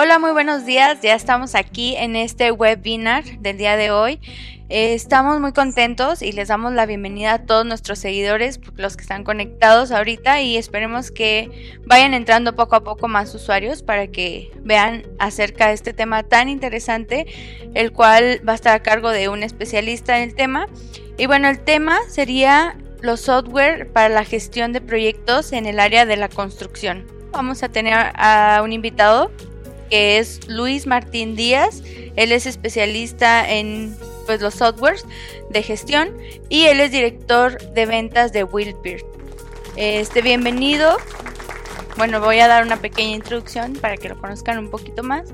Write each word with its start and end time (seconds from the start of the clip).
Hola, 0.00 0.20
muy 0.20 0.30
buenos 0.30 0.64
días. 0.64 1.00
Ya 1.02 1.16
estamos 1.16 1.56
aquí 1.56 1.96
en 1.96 2.14
este 2.14 2.52
webinar 2.52 3.24
del 3.40 3.58
día 3.58 3.76
de 3.76 3.90
hoy. 3.90 4.20
Eh, 4.68 4.94
estamos 4.94 5.40
muy 5.40 5.52
contentos 5.52 6.22
y 6.22 6.30
les 6.30 6.46
damos 6.46 6.72
la 6.72 6.86
bienvenida 6.86 7.32
a 7.32 7.38
todos 7.44 7.66
nuestros 7.66 7.98
seguidores, 7.98 8.60
los 8.76 8.96
que 8.96 9.02
están 9.02 9.24
conectados 9.24 9.90
ahorita 9.90 10.40
y 10.40 10.56
esperemos 10.56 11.10
que 11.10 11.74
vayan 11.84 12.14
entrando 12.14 12.54
poco 12.54 12.76
a 12.76 12.84
poco 12.84 13.08
más 13.08 13.34
usuarios 13.34 13.82
para 13.82 14.06
que 14.06 14.52
vean 14.62 15.02
acerca 15.18 15.66
de 15.66 15.74
este 15.74 15.92
tema 15.92 16.22
tan 16.22 16.48
interesante, 16.48 17.26
el 17.74 17.90
cual 17.90 18.40
va 18.48 18.52
a 18.52 18.54
estar 18.54 18.76
a 18.76 18.84
cargo 18.84 19.10
de 19.10 19.28
un 19.28 19.42
especialista 19.42 20.18
en 20.18 20.28
el 20.28 20.36
tema. 20.36 20.68
Y 21.16 21.26
bueno, 21.26 21.48
el 21.48 21.58
tema 21.58 21.98
sería 22.08 22.76
los 23.00 23.22
software 23.22 23.92
para 23.92 24.10
la 24.10 24.22
gestión 24.22 24.72
de 24.72 24.80
proyectos 24.80 25.52
en 25.52 25.66
el 25.66 25.80
área 25.80 26.06
de 26.06 26.16
la 26.16 26.28
construcción. 26.28 27.04
Vamos 27.32 27.64
a 27.64 27.68
tener 27.68 27.94
a 28.14 28.60
un 28.62 28.72
invitado 28.72 29.32
que 29.88 30.18
es 30.18 30.46
Luis 30.48 30.86
Martín 30.86 31.36
Díaz. 31.36 31.82
Él 32.16 32.32
es 32.32 32.46
especialista 32.46 33.48
en 33.48 33.96
pues, 34.26 34.40
los 34.40 34.54
softwares 34.54 35.04
de 35.50 35.62
gestión 35.62 36.16
y 36.48 36.64
él 36.66 36.80
es 36.80 36.92
director 36.92 37.58
de 37.72 37.86
ventas 37.86 38.32
de 38.32 38.44
Willpeer. 38.44 39.04
Este, 39.76 40.22
bienvenido. 40.22 40.96
Bueno, 41.96 42.20
voy 42.20 42.38
a 42.38 42.48
dar 42.48 42.64
una 42.64 42.76
pequeña 42.76 43.16
introducción 43.16 43.74
para 43.74 43.96
que 43.96 44.08
lo 44.08 44.18
conozcan 44.18 44.58
un 44.58 44.70
poquito 44.70 45.02
más. 45.02 45.28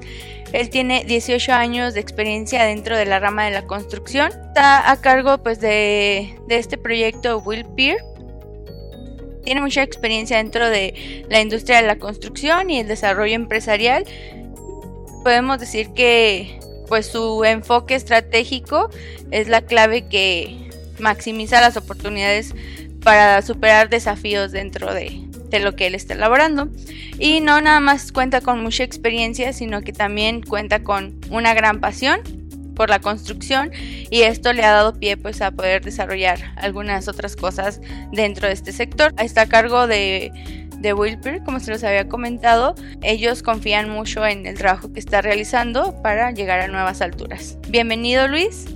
Él 0.52 0.70
tiene 0.70 1.04
18 1.04 1.52
años 1.52 1.94
de 1.94 2.00
experiencia 2.00 2.64
dentro 2.64 2.96
de 2.96 3.06
la 3.06 3.18
rama 3.18 3.44
de 3.44 3.50
la 3.50 3.66
construcción. 3.66 4.28
Está 4.28 4.90
a 4.90 5.00
cargo 5.00 5.38
pues 5.38 5.60
de, 5.60 6.38
de 6.46 6.58
este 6.58 6.78
proyecto 6.78 7.38
Willpeer 7.38 7.98
tiene 9.44 9.60
mucha 9.60 9.82
experiencia 9.82 10.38
dentro 10.38 10.68
de 10.68 11.24
la 11.28 11.40
industria 11.40 11.80
de 11.80 11.86
la 11.86 11.96
construcción 11.96 12.70
y 12.70 12.80
el 12.80 12.88
desarrollo 12.88 13.34
empresarial 13.34 14.04
podemos 15.24 15.58
decir 15.58 15.88
que 15.94 16.60
pues 16.86 17.06
su 17.06 17.44
enfoque 17.44 17.94
estratégico 17.94 18.90
es 19.30 19.48
la 19.48 19.62
clave 19.62 20.06
que 20.06 20.68
maximiza 21.00 21.60
las 21.60 21.76
oportunidades 21.76 22.54
para 23.02 23.42
superar 23.42 23.88
desafíos 23.88 24.52
dentro 24.52 24.94
de, 24.94 25.26
de, 25.48 25.58
lo 25.58 25.74
que 25.74 25.86
él 25.86 25.94
está 25.94 26.14
elaborando. 26.14 26.68
Y 27.18 27.40
no 27.40 27.60
nada 27.60 27.80
más 27.80 28.12
cuenta 28.12 28.42
con 28.42 28.62
mucha 28.62 28.84
experiencia, 28.84 29.52
sino 29.52 29.82
que 29.82 29.92
también 29.92 30.42
cuenta 30.42 30.82
con 30.82 31.18
una 31.30 31.54
gran 31.54 31.80
pasión 31.80 32.20
por 32.74 32.90
la 32.90 32.98
construcción 32.98 33.70
y 34.10 34.22
esto 34.22 34.52
le 34.52 34.64
ha 34.64 34.72
dado 34.72 34.94
pie 34.94 35.16
pues 35.16 35.40
a 35.40 35.52
poder 35.52 35.84
desarrollar 35.84 36.52
algunas 36.56 37.08
otras 37.08 37.36
cosas 37.36 37.80
dentro 38.12 38.48
de 38.48 38.54
este 38.54 38.72
sector. 38.72 39.14
Está 39.18 39.42
a 39.42 39.46
cargo 39.46 39.86
de 39.86 40.63
de 40.84 40.92
Wilper, 40.92 41.42
como 41.42 41.58
se 41.58 41.72
los 41.72 41.82
había 41.82 42.08
comentado, 42.08 42.74
ellos 43.02 43.42
confían 43.42 43.88
mucho 43.88 44.24
en 44.24 44.46
el 44.46 44.56
trabajo 44.56 44.92
que 44.92 45.00
está 45.00 45.22
realizando 45.22 46.00
para 46.02 46.30
llegar 46.30 46.60
a 46.60 46.68
nuevas 46.68 47.00
alturas. 47.00 47.58
Bienvenido 47.68 48.28
Luis. 48.28 48.66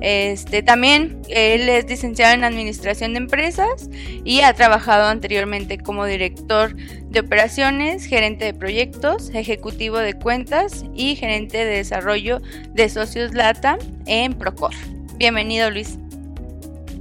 Este, 0.00 0.64
también 0.64 1.22
él 1.28 1.68
es 1.68 1.88
licenciado 1.88 2.34
en 2.34 2.42
Administración 2.42 3.12
de 3.12 3.18
Empresas 3.18 3.88
y 4.24 4.40
ha 4.40 4.52
trabajado 4.52 5.06
anteriormente 5.06 5.78
como 5.78 6.04
director 6.04 6.74
de 6.74 7.20
operaciones, 7.20 8.06
gerente 8.06 8.44
de 8.44 8.54
proyectos, 8.54 9.30
ejecutivo 9.32 9.98
de 9.98 10.14
cuentas 10.14 10.84
y 10.96 11.14
gerente 11.14 11.58
de 11.58 11.76
desarrollo 11.76 12.42
de 12.74 12.88
socios 12.88 13.32
LATA 13.34 13.78
en 14.06 14.34
Procor. 14.34 14.74
Bienvenido 15.16 15.70
Luis. 15.70 16.01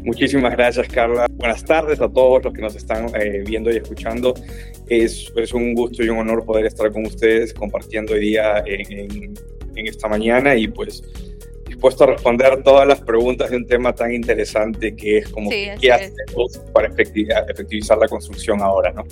Muchísimas 0.04 0.54
gracias, 0.54 0.88
Carla. 0.88 1.28
Buenas 1.32 1.64
tardes 1.64 2.02
a 2.02 2.10
todos 2.10 2.44
los 2.44 2.54
que 2.54 2.62
nos 2.62 2.76
están 2.76 3.08
eh, 3.16 3.44
viendo 3.46 3.72
y 3.72 3.78
escuchando. 3.78 4.34
Es, 4.88 5.32
es, 5.36 5.54
un 5.54 5.74
gusto 5.74 6.04
y 6.04 6.10
un 6.10 6.18
honor 6.18 6.44
poder 6.44 6.66
estar 6.66 6.92
con 6.92 7.06
ustedes 7.06 7.54
compartiendo 7.54 8.14
hoy 8.14 8.20
día 8.20 8.64
en, 8.66 9.36
en, 9.76 9.88
esta 9.88 10.08
mañana 10.08 10.56
y 10.56 10.68
pues 10.68 11.04
dispuesto 11.68 12.04
a 12.04 12.08
responder 12.08 12.62
todas 12.64 12.88
las 12.88 13.00
preguntas 13.02 13.50
de 13.52 13.58
un 13.58 13.66
tema 13.66 13.94
tan 13.94 14.14
interesante 14.14 14.96
que 14.96 15.20
es 15.20 15.30
como 15.30 15.50
qué 15.50 15.92
hacemos 15.92 16.58
para 16.74 16.88
efectivizar 16.88 17.98
la 17.98 18.08
construcción 18.08 18.62
ahora, 18.62 18.92
¿no? 18.92 19.06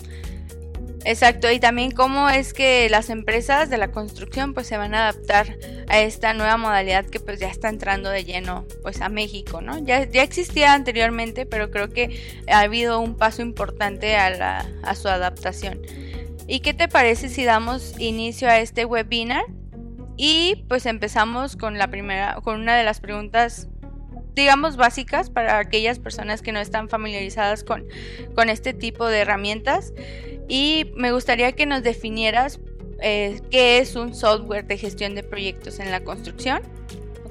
Exacto, 1.06 1.50
y 1.50 1.60
también 1.60 1.92
cómo 1.92 2.30
es 2.30 2.54
que 2.54 2.90
las 2.90 3.10
empresas 3.10 3.70
de 3.70 3.78
la 3.78 3.92
construcción 3.92 4.54
pues 4.54 4.68
se 4.68 4.78
van 4.78 4.94
a 4.94 5.08
adaptar 5.08 5.58
a 5.88 6.00
esta 6.00 6.34
nueva 6.34 6.58
modalidad 6.58 7.06
que 7.06 7.20
pues 7.20 7.40
ya 7.40 7.48
está 7.48 7.70
entrando 7.70 8.10
de 8.10 8.26
lleno 8.26 8.66
pues 8.84 9.02
a 9.02 9.10
México, 9.10 9.62
¿no? 9.62 9.80
Ya, 9.80 10.04
ya 10.04 10.24
existía 10.24 10.74
anteriormente, 10.74 11.46
pero 11.46 11.72
creo 11.72 11.90
que 11.90 12.42
ha 12.52 12.60
habido 12.60 13.00
un 13.00 13.16
paso 13.16 13.42
importante 13.42 14.18
a, 14.18 14.30
la, 14.30 14.70
a 14.84 14.96
su 14.96 15.08
adaptación. 15.08 15.82
¿Y 16.48 16.60
qué 16.60 16.74
te 16.74 16.88
parece 16.88 17.30
si 17.30 17.46
damos 17.46 17.94
inicio 18.00 18.50
a 18.50 18.60
este 18.60 18.84
webinar? 18.84 19.46
Y 20.18 20.66
pues 20.68 20.86
empezamos 20.86 21.56
con 21.56 21.78
la 21.78 21.88
primera, 21.88 22.40
con 22.44 22.60
una 22.60 22.76
de 22.76 22.84
las 22.84 23.00
preguntas 23.00 23.70
digamos, 24.36 24.78
básicas 24.78 25.30
para 25.30 25.60
aquellas 25.60 26.00
personas 26.00 26.42
que 26.42 26.52
no 26.52 26.60
están 26.60 26.90
familiarizadas 26.90 27.64
con, 27.64 27.86
con 28.36 28.50
este 28.50 28.74
tipo 28.74 29.08
de 29.08 29.20
herramientas. 29.20 29.94
Y 30.50 30.92
me 30.96 31.12
gustaría 31.12 31.54
que 31.54 31.66
nos 31.66 31.84
definieras 31.84 32.60
eh, 33.02 33.40
qué 33.50 33.78
es 33.78 33.96
un 33.96 34.14
software 34.14 34.66
de 34.66 34.78
gestión 34.78 35.16
de 35.16 35.24
proyectos 35.24 35.80
en 35.80 35.92
la 35.92 36.04
construcción, 36.04 36.62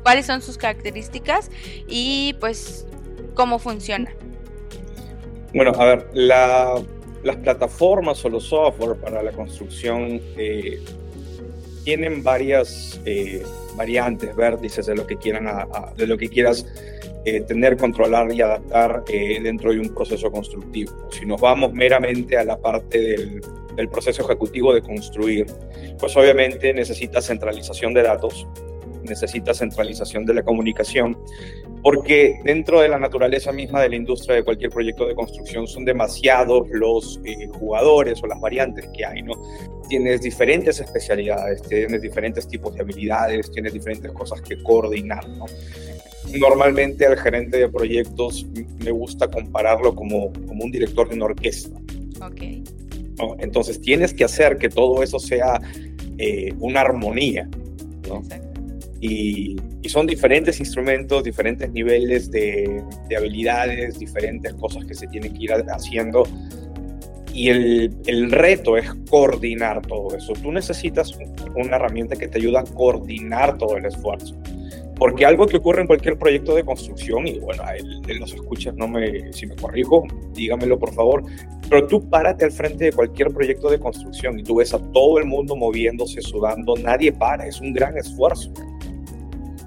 cuáles 0.02 0.24
son 0.24 0.40
sus 0.40 0.56
características 0.56 1.50
y 1.86 2.34
pues 2.40 2.86
cómo 3.34 3.58
funciona. 3.58 4.10
Bueno, 5.52 5.72
a 5.78 5.84
ver, 5.84 6.10
las 6.14 7.36
plataformas 7.42 8.24
o 8.24 8.28
los 8.28 8.44
software 8.44 8.96
para 8.96 9.22
la 9.22 9.32
construcción 9.32 10.20
eh, 10.36 10.80
tienen 11.88 12.22
varias 12.22 13.00
eh, 13.06 13.42
variantes, 13.74 14.36
vértices 14.36 14.84
de 14.84 14.94
lo 14.94 15.06
que 15.06 15.16
quieran, 15.16 15.48
de 15.96 16.06
lo 16.06 16.18
que 16.18 16.28
quieras 16.28 16.66
eh, 17.24 17.40
tener, 17.40 17.78
controlar 17.78 18.30
y 18.30 18.42
adaptar 18.42 19.04
eh, 19.08 19.40
dentro 19.42 19.72
de 19.72 19.80
un 19.80 19.94
proceso 19.94 20.30
constructivo. 20.30 20.92
Si 21.10 21.24
nos 21.24 21.40
vamos 21.40 21.72
meramente 21.72 22.36
a 22.36 22.44
la 22.44 22.58
parte 22.58 23.00
del, 23.00 23.40
del 23.74 23.88
proceso 23.88 24.22
ejecutivo 24.22 24.74
de 24.74 24.82
construir, 24.82 25.46
pues 25.98 26.14
obviamente 26.14 26.74
necesita 26.74 27.22
centralización 27.22 27.94
de 27.94 28.02
datos, 28.02 28.46
necesita 29.04 29.54
centralización 29.54 30.26
de 30.26 30.34
la 30.34 30.42
comunicación, 30.42 31.16
porque 31.82 32.40
dentro 32.44 32.80
de 32.80 32.88
la 32.88 32.98
naturaleza 32.98 33.52
misma 33.52 33.82
de 33.82 33.90
la 33.90 33.96
industria 33.96 34.36
de 34.36 34.44
cualquier 34.44 34.70
proyecto 34.70 35.06
de 35.06 35.14
construcción 35.14 35.66
son 35.66 35.84
demasiados 35.84 36.68
los 36.70 37.20
eh, 37.24 37.48
jugadores 37.52 38.22
o 38.22 38.26
las 38.26 38.40
variantes 38.40 38.88
que 38.96 39.04
hay, 39.04 39.22
¿no? 39.22 39.34
Tienes 39.88 40.20
diferentes 40.20 40.80
especialidades, 40.80 41.62
tienes 41.62 42.02
diferentes 42.02 42.46
tipos 42.46 42.74
de 42.74 42.82
habilidades, 42.82 43.50
tienes 43.50 43.72
diferentes 43.72 44.12
cosas 44.12 44.40
que 44.42 44.62
coordinar, 44.62 45.26
¿no? 45.28 45.46
Normalmente 46.38 47.06
al 47.06 47.16
gerente 47.16 47.56
de 47.58 47.68
proyectos 47.68 48.46
me 48.84 48.90
gusta 48.90 49.28
compararlo 49.28 49.94
como, 49.94 50.32
como 50.46 50.64
un 50.64 50.70
director 50.70 51.08
de 51.08 51.14
una 51.14 51.26
orquesta. 51.26 51.78
Okay. 52.20 52.62
Entonces 53.38 53.80
tienes 53.80 54.12
que 54.12 54.24
hacer 54.24 54.58
que 54.58 54.68
todo 54.68 55.02
eso 55.02 55.18
sea 55.18 55.60
eh, 56.18 56.52
una 56.60 56.82
armonía. 56.82 57.48
¿no? 58.08 58.22
Y, 59.00 59.56
son 59.88 60.06
diferentes 60.06 60.60
instrumentos, 60.60 61.24
diferentes 61.24 61.70
niveles 61.72 62.30
de, 62.30 62.82
habilidades, 63.16 63.98
diferentes 63.98 64.52
cosas 64.54 64.84
que 64.84 64.94
se 64.94 65.06
tienen 65.06 65.32
que 65.32 65.44
ir 65.44 65.52
haciendo. 65.52 66.24
Y 67.32 67.48
el, 67.48 67.96
el, 68.06 68.30
reto 68.30 68.76
es 68.76 68.92
coordinar 69.08 69.80
todo 69.82 70.14
eso. 70.16 70.32
Tú 70.34 70.52
necesitas 70.52 71.16
una 71.54 71.76
herramienta 71.76 72.16
que 72.16 72.28
te 72.28 72.38
ayuda 72.38 72.60
a 72.60 72.64
coordinar 72.64 73.56
todo 73.56 73.76
el 73.76 73.86
esfuerzo. 73.86 74.36
Porque 74.98 75.24
algo 75.24 75.46
que 75.46 75.58
ocurre 75.58 75.82
en 75.82 75.86
cualquier 75.86 76.18
proyecto 76.18 76.56
de 76.56 76.64
construcción, 76.64 77.26
y 77.26 77.38
bueno, 77.38 77.62
él, 77.76 78.02
él 78.08 78.22
escucha, 78.22 78.72
no 78.72 78.88
me, 78.88 79.32
si 79.32 79.46
me 79.46 79.54
corrijo, 79.54 80.02
dígamelo 80.34 80.76
por 80.76 80.92
favor, 80.92 81.22
pero 81.70 81.86
tú 81.86 82.08
párate 82.08 82.44
al 82.44 82.50
frente 82.50 82.86
de 82.86 82.92
cualquier 82.92 83.30
proyecto 83.30 83.70
de 83.70 83.78
construcción 83.78 84.40
y 84.40 84.42
tú 84.42 84.56
ves 84.56 84.74
a 84.74 84.78
todo 84.92 85.18
el 85.18 85.26
mundo 85.26 85.54
moviéndose, 85.54 86.20
sudando, 86.20 86.74
nadie 86.76 87.12
para, 87.12 87.46
es 87.46 87.60
un 87.60 87.72
gran 87.72 87.96
esfuerzo. 87.96 88.52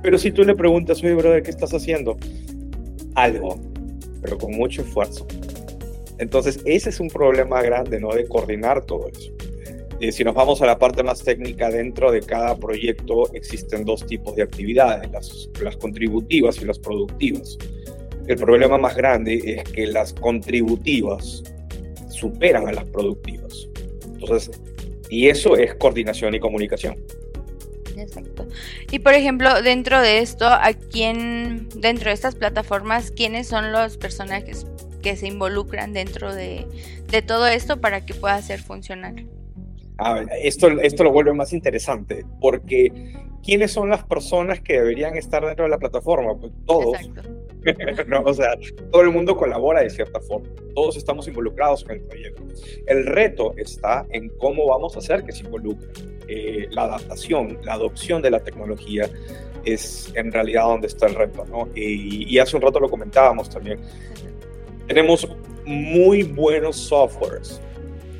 Pero 0.02 0.18
si 0.18 0.32
tú 0.32 0.44
le 0.44 0.56
preguntas, 0.56 1.00
oye, 1.04 1.14
brother, 1.14 1.44
¿qué 1.44 1.52
estás 1.52 1.74
haciendo? 1.74 2.18
Algo, 3.16 3.60
pero 4.22 4.38
con 4.38 4.52
mucho 4.52 4.82
esfuerzo. 4.82 5.28
Entonces, 6.18 6.60
ese 6.66 6.90
es 6.90 7.00
un 7.00 7.08
problema 7.08 7.62
grande, 7.62 8.00
¿no? 8.00 8.10
De 8.14 8.28
coordinar 8.28 8.86
todo 8.86 9.08
eso. 9.08 9.32
Y 10.00 10.12
si 10.12 10.24
nos 10.24 10.34
vamos 10.34 10.62
a 10.64 10.66
la 10.66 10.80
parte 10.80 11.04
más 11.04 11.24
técnica, 11.24 11.70
dentro 11.70 12.12
de 12.12 12.22
cada 12.22 12.56
proyecto 12.58 13.32
existen 13.34 13.86
dos 13.86 14.06
tipos 14.08 14.36
de 14.36 14.44
actividades, 14.44 15.12
las, 15.12 15.50
las 15.62 15.78
contributivas 15.78 16.60
y 16.60 16.66
las 16.66 16.80
productivas. 16.80 17.58
El 18.26 18.38
problema 18.38 18.80
más 18.80 18.96
grande 18.96 19.40
es 19.46 19.64
que 19.72 19.86
las 19.86 20.14
contributivas 20.14 21.44
superan 22.10 22.68
a 22.68 22.72
las 22.72 22.86
productivas. 22.86 23.68
Entonces, 24.14 24.52
y 25.10 25.28
eso 25.28 25.56
es 25.56 25.76
coordinación 25.76 26.34
y 26.34 26.40
comunicación. 26.40 26.96
Exacto. 28.02 28.48
Y 28.92 29.00
por 29.00 29.14
ejemplo, 29.14 29.62
dentro 29.62 30.02
de 30.02 30.20
esto, 30.20 30.48
¿a 30.48 30.74
quién, 30.74 31.70
dentro 31.76 32.10
de 32.10 32.14
estas 32.14 32.36
plataformas, 32.36 33.12
quiénes 33.12 33.48
son 33.48 33.72
los 33.72 33.98
personajes 33.98 34.66
que 35.02 35.16
se 35.16 35.28
involucran 35.28 35.94
dentro 35.94 36.34
de, 36.34 36.68
todo 37.28 37.48
esto 37.48 37.80
para 37.82 38.06
que 38.06 38.14
pueda 38.14 38.42
ser 38.42 38.62
funcional? 38.62 39.28
esto, 40.42 40.68
esto 40.82 41.04
lo 41.04 41.12
vuelve 41.12 41.34
más 41.34 41.54
interesante, 41.54 42.26
porque 42.40 43.14
¿quiénes 43.44 43.72
son 43.72 43.90
las 43.90 44.04
personas 44.04 44.60
que 44.60 44.74
deberían 44.74 45.16
estar 45.16 45.46
dentro 45.46 45.66
de 45.66 45.70
la 45.70 45.78
plataforma? 45.78 46.36
Pues 46.40 46.52
todos. 46.66 46.98
no, 48.08 48.22
o 48.22 48.34
sea, 48.34 48.58
todo 48.92 49.02
el 49.02 49.12
mundo 49.12 49.36
colabora 49.36 49.82
de 49.82 49.90
cierta 49.90 50.20
forma. 50.20 50.48
Todos 50.76 50.98
estamos 50.98 51.28
involucrados 51.28 51.84
en 51.86 51.92
el 51.92 52.02
proyecto. 52.02 52.44
El 52.88 53.06
reto 53.06 53.54
está 53.58 54.06
en 54.10 54.30
cómo 54.30 54.68
vamos 54.68 54.96
a 54.96 55.00
hacer 55.00 55.24
que 55.24 55.32
se 55.32 55.44
involucre. 55.46 55.88
Eh, 56.28 56.68
la 56.72 56.84
adaptación, 56.84 57.60
la 57.64 57.74
adopción 57.74 58.22
de 58.22 58.32
la 58.32 58.40
tecnología 58.40 59.10
es 59.66 60.12
en 60.16 60.32
realidad 60.32 60.64
donde 60.64 60.88
está 60.88 61.08
el 61.08 61.16
reto. 61.16 61.46
¿no? 61.46 61.68
Y, 61.76 62.34
y 62.34 62.40
hace 62.40 62.56
un 62.56 62.62
rato 62.62 62.80
lo 62.80 62.90
comentábamos 62.90 63.50
también. 63.50 63.80
Tenemos 64.88 65.28
muy 65.66 66.24
buenos 66.24 66.76
softwares 66.76 67.62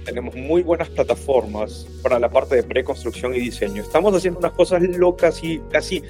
tenemos 0.06 0.36
muy 0.36 0.64
buenas 0.64 0.90
plataformas 0.90 1.88
para 2.02 2.20
la 2.20 2.30
parte 2.30 2.56
de 2.56 2.64
preconstrucción 2.64 3.36
y 3.36 3.40
diseño. 3.40 3.82
Estamos 3.82 4.16
haciendo 4.16 4.40
unas 4.40 4.54
cosas 4.54 4.82
locas 4.82 5.44
y 5.44 5.60
casi 5.72 6.02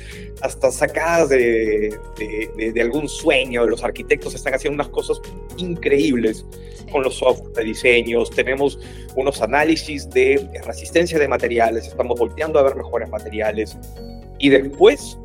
hasta 0.42 0.72
sacadas 0.72 1.30
de, 1.30 1.98
de, 2.18 2.82
algún 2.82 3.10
sueño. 3.10 3.66
Los 3.66 3.84
arquitectos 3.84 4.36
están 4.36 4.54
haciendo 4.54 4.76
unas 4.76 4.90
cosas 4.90 5.22
increíbles 5.58 6.46
con 6.92 7.04
los 7.04 7.16
software 7.16 7.54
de 7.54 7.64
diseños. 7.66 8.30
Tenemos 8.32 8.80
unos 9.16 9.42
análisis 9.42 10.10
de 10.10 10.50
resistencia 10.66 11.20
de 11.20 11.28
materiales. 11.28 11.88
Estamos 11.88 12.18
volteando 12.20 12.60
a 12.60 12.64
ver 12.64 12.76
mejores 12.76 13.10
materiales. 13.10 13.78
Y 14.40 14.50
después 14.50 15.18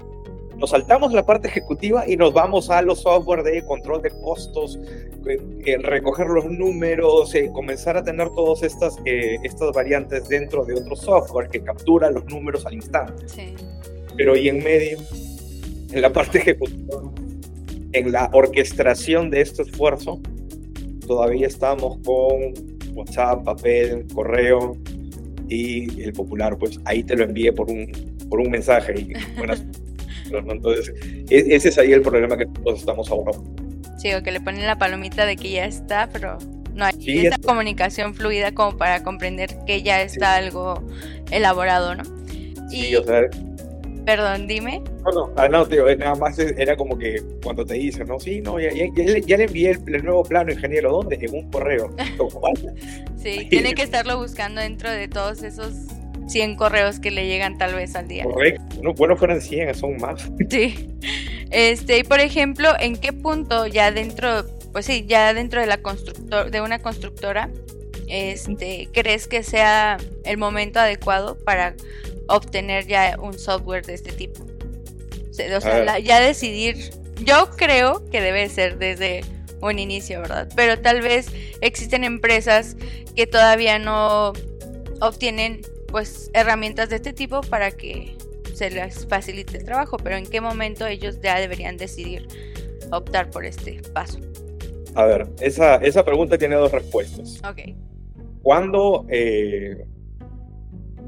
nos 0.59 0.71
saltamos 0.71 1.13
la 1.13 1.25
parte 1.25 1.49
ejecutiva 1.49 2.09
y 2.09 2.17
nos 2.17 2.33
vamos 2.33 2.71
a 2.71 2.81
los 2.81 3.03
software 3.03 3.43
de 3.43 3.65
control 3.65 4.01
de 4.03 4.11
costos, 4.11 4.79
recoger 5.83 6.29
los 6.29 6.47
números, 6.47 7.35
eh, 7.35 7.51
comenzar 7.53 7.97
a 7.97 8.05
tener 8.05 8.31
todas 8.31 8.63
estas, 8.63 8.97
eh, 9.05 9.37
estas 9.43 9.73
variantes 9.73 10.29
dentro 10.29 10.65
de 10.65 10.75
otro 10.75 10.97
software 10.97 11.49
que 11.51 11.63
captura 11.63 12.11
los 12.11 12.25
números 12.27 12.65
al 12.65 12.75
instante. 12.75 13.29
Sí. 13.29 13.55
Pero 14.17 14.35
y 14.35 14.49
en 14.49 14.63
medio, 14.63 14.99
en 15.93 16.01
la 16.01 16.11
parte 16.11 16.39
ejecutiva, 16.39 17.03
en 17.93 18.13
la 18.13 18.31
orquestación 18.33 19.31
de 19.31 19.43
este 19.43 19.63
esfuerzo, 19.63 20.21
todavía 21.07 21.49
estamos 21.49 21.99
con 21.99 22.55
WhatsApp, 22.95 23.45
papel, 23.45 24.07
correo 24.15 24.75
y 25.49 26.03
el 26.03 26.15
popular, 26.15 26.57
pues 26.57 26.81
ahí 26.87 27.03
te 27.03 27.15
lo 27.15 27.25
envié 27.25 27.53
por 27.53 27.71
un, 27.71 27.93
por 28.31 28.41
un 28.41 28.51
mensaje 28.51 28.95
y 28.99 29.13
buenas 29.37 29.63
Entonces, 30.33 30.93
e-, 31.31 31.55
ese 31.55 31.69
es 31.69 31.79
ahí 31.79 31.93
el 31.93 32.03
problema 32.03 32.37
que 32.37 32.47
todos 32.47 32.81
estamos 32.81 33.11
ahora. 33.11 33.33
Sí, 33.99 34.13
o 34.13 34.23
que 34.23 34.33
le 34.33 34.41
ponen 34.41 34.67
la 34.67 34.79
palomita 34.79 35.27
de 35.27 35.37
que 35.37 35.51
ya 35.51 35.65
está, 35.65 36.09
pero 36.13 36.39
no 36.75 36.85
hay 36.85 37.27
esa 37.27 37.39
comunicación 37.39 38.15
fluida 38.15 38.53
como 38.53 38.77
para 38.77 39.03
comprender 39.03 39.57
que 39.67 39.83
ya 39.83 40.03
está 40.03 40.37
algo 40.37 40.83
elaborado, 41.31 41.95
¿no? 41.95 42.05
Sí, 42.69 42.95
o 42.95 43.05
sea... 43.05 43.23
Perdón, 44.05 44.47
dime. 44.47 44.83
No, 45.05 45.11
no, 45.11 45.33
ah, 45.37 45.49
no, 45.49 45.67
tío, 45.67 45.85
nada 45.97 46.15
más 46.15 46.39
era 46.39 46.77
como 46.77 46.97
que 46.97 47.21
cuando 47.43 47.67
te 47.67 47.75
dicen, 47.75 48.07
no, 48.07 48.21
sí, 48.21 48.41
no, 48.41 48.61
ya, 48.61 48.71
ya, 48.73 49.37
le 49.37 49.45
envié 49.45 49.73
el, 49.73 50.05
nuevo 50.05 50.23
plano, 50.23 50.53
ingeniero, 50.53 50.93
¿dónde? 50.93 51.19
En 51.21 51.35
un 51.35 51.51
correo. 51.51 51.91
sí, 53.17 53.47
tiene 53.51 53.75
que 53.75 53.83
estarlo 53.83 54.17
buscando 54.17 54.61
dentro 54.61 54.93
de 54.93 55.09
todos 55.09 55.43
esos 55.43 55.73
100 56.27 56.57
correos 56.57 57.01
que 57.01 57.11
le 57.11 57.27
llegan 57.27 57.59
tal 57.59 57.75
vez 57.75 57.95
al 57.95 58.09
día. 58.09 58.25
Correcto. 58.25 58.65
No, 58.83 58.93
bueno, 58.95 59.17
fueran 59.17 59.41
100, 59.41 59.75
son 59.75 59.97
más. 59.99 60.29
Sí. 60.51 60.89
Este, 61.51 61.99
y 61.99 62.03
por 62.03 62.21
ejemplo, 62.21 62.71
¿en 62.81 62.97
qué 62.97 63.13
punto 63.13 63.67
ya 63.67 63.93
dentro, 63.93 64.45
pues 64.73 64.87
sí, 64.87 65.05
ya 65.07 65.33
dentro 65.33 65.61
de 65.61 65.67
la 65.67 65.79
constructor, 65.79 66.51
de 66.51 66.61
una 66.61 66.81
constructora, 66.81 67.51
este, 68.09 68.89
crees 68.93 69.29
que 69.29 69.43
sea 69.43 69.99
el 70.25 70.39
momento 70.39 70.81
adecuado 70.81 71.37
para 71.39 71.75
obtener 72.29 72.87
ya 72.87 73.17
un 73.21 73.39
software 73.39 73.85
de 73.85 73.95
este 73.95 74.13
tipo? 74.13 74.45
O 75.31 75.61
sea, 75.61 75.99
ya 75.99 76.21
decidir, 76.21 76.91
yo 77.23 77.51
creo 77.57 78.09
que 78.11 78.21
debe 78.21 78.49
ser 78.49 78.79
desde 78.79 79.23
un 79.61 79.79
inicio, 79.79 80.21
¿verdad? 80.21 80.49
Pero 80.57 80.81
tal 80.81 81.01
vez 81.01 81.29
existen 81.61 82.05
empresas 82.05 82.77
que 83.15 83.27
todavía 83.27 83.79
no 83.79 84.33
obtienen 85.01 85.61
pues 85.89 86.31
herramientas 86.35 86.91
de 86.91 86.97
este 86.97 87.13
tipo 87.13 87.41
para 87.43 87.71
que 87.71 88.17
se 88.55 88.71
les 88.71 89.07
facilite 89.07 89.59
el 89.59 89.65
trabajo, 89.65 89.97
pero 89.99 90.17
en 90.17 90.27
qué 90.27 90.41
momento 90.41 90.87
ellos 90.87 91.21
ya 91.21 91.39
deberían 91.39 91.77
decidir 91.77 92.27
optar 92.91 93.31
por 93.31 93.45
este 93.45 93.83
paso. 93.93 94.19
A 94.95 95.05
ver, 95.05 95.29
esa, 95.41 95.77
esa 95.77 96.05
pregunta 96.05 96.39
tiene 96.39 96.55
dos 96.55 96.73
respuestas. 96.73 97.43
Ok. 97.45 97.75
¿Cuándo, 98.43 99.05
eh, 99.11 99.85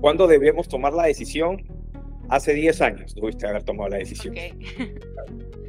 ¿Cuándo 0.01 0.27
debemos 0.27 0.69
tomar 0.69 0.93
la 0.93 1.05
decisión? 1.05 1.63
Hace 2.29 2.53
10 2.53 2.83
años 2.83 3.15
tuviste 3.15 3.47
haber 3.47 3.63
tomado 3.63 3.89
la 3.89 3.97
decisión. 3.97 4.33
Okay. 4.33 4.53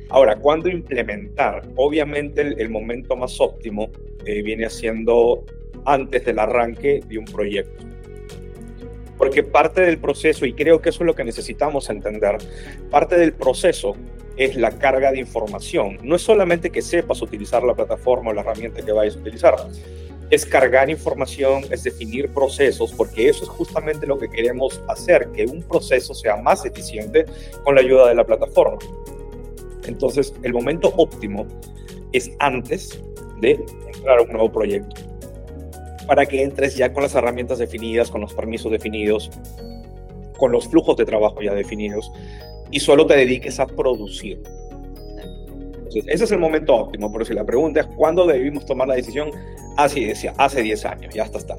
Ahora, 0.09 0.35
¿cuándo 0.35 0.67
implementar? 0.67 1.61
Obviamente 1.75 2.41
el, 2.41 2.69
momento 2.69 3.15
más 3.15 3.39
óptimo 3.39 3.89
eh, 4.25 4.41
viene 4.41 4.69
siendo 4.69 5.45
antes 5.85 6.25
del 6.25 6.39
arranque 6.39 7.01
de 7.07 7.17
un 7.19 7.25
proyecto 7.25 7.85
porque 9.19 9.43
parte 9.43 9.81
del 9.81 9.99
proceso, 9.99 10.45
y 10.45 10.53
creo 10.53 10.81
que 10.81 10.89
eso 10.89 11.03
es 11.03 11.05
lo 11.05 11.13
que 11.13 11.25
necesitamos 11.25 11.89
entender, 11.89 12.37
parte 12.89 13.17
del 13.17 13.33
proceso 13.33 13.95
es 14.37 14.55
la 14.55 14.71
carga 14.71 15.11
de 15.11 15.19
información. 15.19 15.99
No 16.01 16.15
es 16.15 16.21
solamente 16.21 16.69
que 16.69 16.81
sepas 16.81 17.21
utilizar 17.21 17.61
la 17.61 17.75
plataforma 17.75 18.31
o 18.31 18.33
la 18.33 18.41
herramienta 18.41 18.81
que 18.81 18.93
vayas 18.93 19.17
a 19.17 19.19
utilizar, 19.19 19.55
es 20.29 20.45
cargar 20.45 20.89
información, 20.89 21.65
es 21.69 21.83
definir 21.83 22.29
procesos, 22.29 22.93
porque 22.93 23.27
eso 23.27 23.43
es 23.43 23.49
justamente 23.49 24.07
lo 24.07 24.17
que 24.17 24.29
queremos 24.29 24.81
hacer, 24.87 25.27
que 25.33 25.45
un 25.45 25.63
proceso 25.63 26.13
sea 26.13 26.37
más 26.37 26.65
eficiente 26.65 27.25
con 27.65 27.75
la 27.75 27.81
ayuda 27.81 28.07
de 28.07 28.15
la 28.15 28.23
plataforma. 28.23 28.77
Entonces, 29.85 30.33
el 30.43 30.53
momento 30.53 30.93
óptimo 30.95 31.45
es 32.13 32.31
antes 32.39 33.03
de 33.41 33.59
entrar 33.93 34.19
a 34.19 34.21
un 34.21 34.29
nuevo 34.29 34.49
proyecto 34.49 35.08
para 36.09 36.25
que 36.25 36.41
entres 36.41 36.75
ya 36.75 36.91
con 36.91 37.03
las 37.03 37.13
herramientas 37.13 37.59
definidas, 37.59 38.09
con 38.09 38.21
los 38.21 38.33
permisos 38.33 38.71
definidos, 38.71 39.29
con 40.39 40.51
los 40.51 40.67
flujos 40.67 40.97
de 40.97 41.05
trabajo 41.05 41.39
ya 41.39 41.53
definidos 41.53 42.11
y 42.71 42.79
solo 42.79 43.05
te 43.05 43.15
dediques 43.15 43.59
a 43.59 43.67
producir. 43.67 44.41
Entonces, 45.75 46.05
ese 46.07 46.23
es 46.23 46.31
el 46.31 46.39
momento 46.39 46.73
óptimo, 46.75 47.11
pero 47.11 47.25
si 47.25 47.35
la 47.35 47.45
pregunta 47.45 47.81
es 47.81 47.85
cuándo 47.95 48.25
debimos 48.25 48.65
tomar 48.65 48.87
la 48.87 48.95
decisión, 48.95 49.29
así 49.77 50.03
decía, 50.03 50.33
hace 50.39 50.63
10 50.63 50.85
años, 50.85 51.13
ya 51.13 51.25
hasta 51.25 51.37
está. 51.37 51.55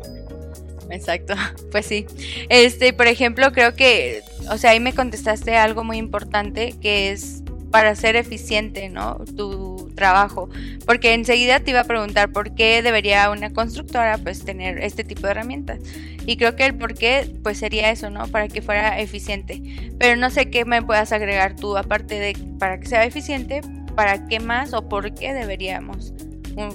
Exacto, 0.91 1.35
pues 1.71 1.87
sí. 1.87 2.07
Este, 2.49 2.93
por 2.93 3.07
ejemplo, 3.07 3.53
creo 3.53 3.75
que, 3.75 4.23
o 4.51 4.59
sea, 4.59 4.73
ahí 4.73 4.81
me 4.81 4.93
contestaste 4.93 5.55
algo 5.55 5.85
muy 5.85 5.99
importante 5.99 6.75
que 6.83 7.13
es 7.13 7.40
para 7.71 7.95
ser 7.95 8.17
eficiente, 8.17 8.89
¿no? 8.89 9.21
Tu 9.37 9.91
trabajo. 9.95 10.49
Porque 10.87 11.15
enseguida 11.15 11.61
te 11.61 11.71
iba 11.71 11.81
a 11.81 11.85
preguntar 11.85 12.33
por 12.33 12.55
qué 12.55 12.83
debería 12.83 13.31
una 13.31 13.53
constructora 13.53 14.19
pues 14.19 14.45
tener 14.45 14.79
este 14.79 15.05
tipo 15.05 15.23
de 15.23 15.33
herramientas. 15.33 15.81
Y 16.27 16.37
creo 16.37 16.57
que 16.57 16.67
el 16.67 16.75
por 16.75 16.95
qué 16.95 17.31
pues 17.43 17.59
sería 17.59 17.91
eso, 17.91 18.11
¿no? 18.11 18.27
Para 18.29 18.49
que 18.49 18.63
fuera 18.63 18.99
eficiente. 19.01 19.63
Pero 19.99 20.17
no 20.17 20.31
sé 20.31 20.51
qué 20.51 20.65
me 20.65 20.83
puedas 20.83 21.13
agregar 21.13 21.57
tú, 21.57 21.77
aparte 21.77 22.19
de 22.19 22.37
para 22.59 22.81
que 22.81 22.89
sea 22.89 23.05
eficiente, 23.05 23.61
para 23.95 24.27
qué 24.27 24.41
más 24.41 24.73
o 24.73 24.89
por 24.89 25.15
qué 25.15 25.33
deberíamos 25.33 26.13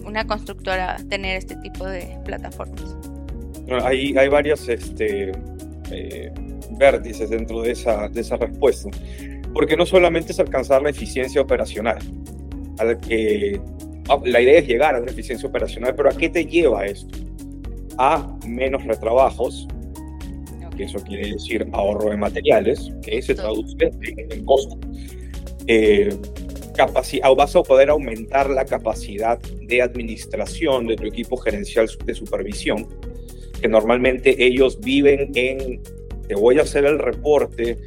una 0.06 0.26
constructora 0.26 0.98
tener 1.10 1.38
este 1.38 1.56
tipo 1.58 1.86
de 1.86 2.18
plataformas. 2.24 2.96
Hay, 3.84 4.16
hay 4.18 4.28
varios 4.30 4.68
este, 4.70 5.32
eh, 5.92 6.32
vértices 6.72 7.30
dentro 7.30 7.62
de 7.62 7.72
esa, 7.72 8.08
de 8.08 8.22
esa 8.22 8.38
respuesta 8.38 8.90
porque 9.56 9.78
no 9.78 9.86
solamente 9.86 10.34
es 10.34 10.40
alcanzar 10.42 10.82
la 10.82 10.90
eficiencia 10.90 11.40
operacional, 11.42 11.98
al 12.78 13.00
que 13.00 13.58
ah, 14.10 14.20
la 14.26 14.42
idea 14.42 14.60
es 14.60 14.68
llegar 14.68 14.96
a 14.96 15.02
una 15.02 15.10
eficiencia 15.10 15.48
operacional, 15.48 15.96
pero 15.96 16.10
¿a 16.10 16.14
qué 16.14 16.28
te 16.28 16.46
lleva 16.46 16.86
esto? 16.86 17.18
A 17.98 18.38
menos 18.46 18.84
retrabajos, 18.84 19.66
que 20.76 20.84
eso 20.84 21.00
quiere 21.00 21.32
decir 21.32 21.66
ahorro 21.72 22.10
de 22.10 22.18
materiales, 22.18 22.92
que 23.02 23.22
se 23.22 23.34
traduce 23.34 23.78
en, 23.80 24.44
costo. 24.44 24.78
Eh, 25.68 26.14
vas 27.38 27.56
a 27.56 27.64
poder 27.64 27.90
aumentar 27.90 28.50
la 28.50 28.66
capacidad 28.66 29.40
de 29.40 29.82
administración 29.82 30.86
de 30.86 30.98
tu 30.98 31.06
equipo 31.06 31.38
gerencial 31.38 31.90
de 32.04 32.14
supervisión, 32.14 32.90
que 33.62 33.70
normalmente 33.70 34.36
ellos 34.46 34.82
viven 34.82 35.32
en, 35.34 35.82
te 36.28 36.36
voy 36.36 36.60
a 36.60 36.64
hacer 36.64 36.84
el 36.84 37.00
reporte, 37.00 37.78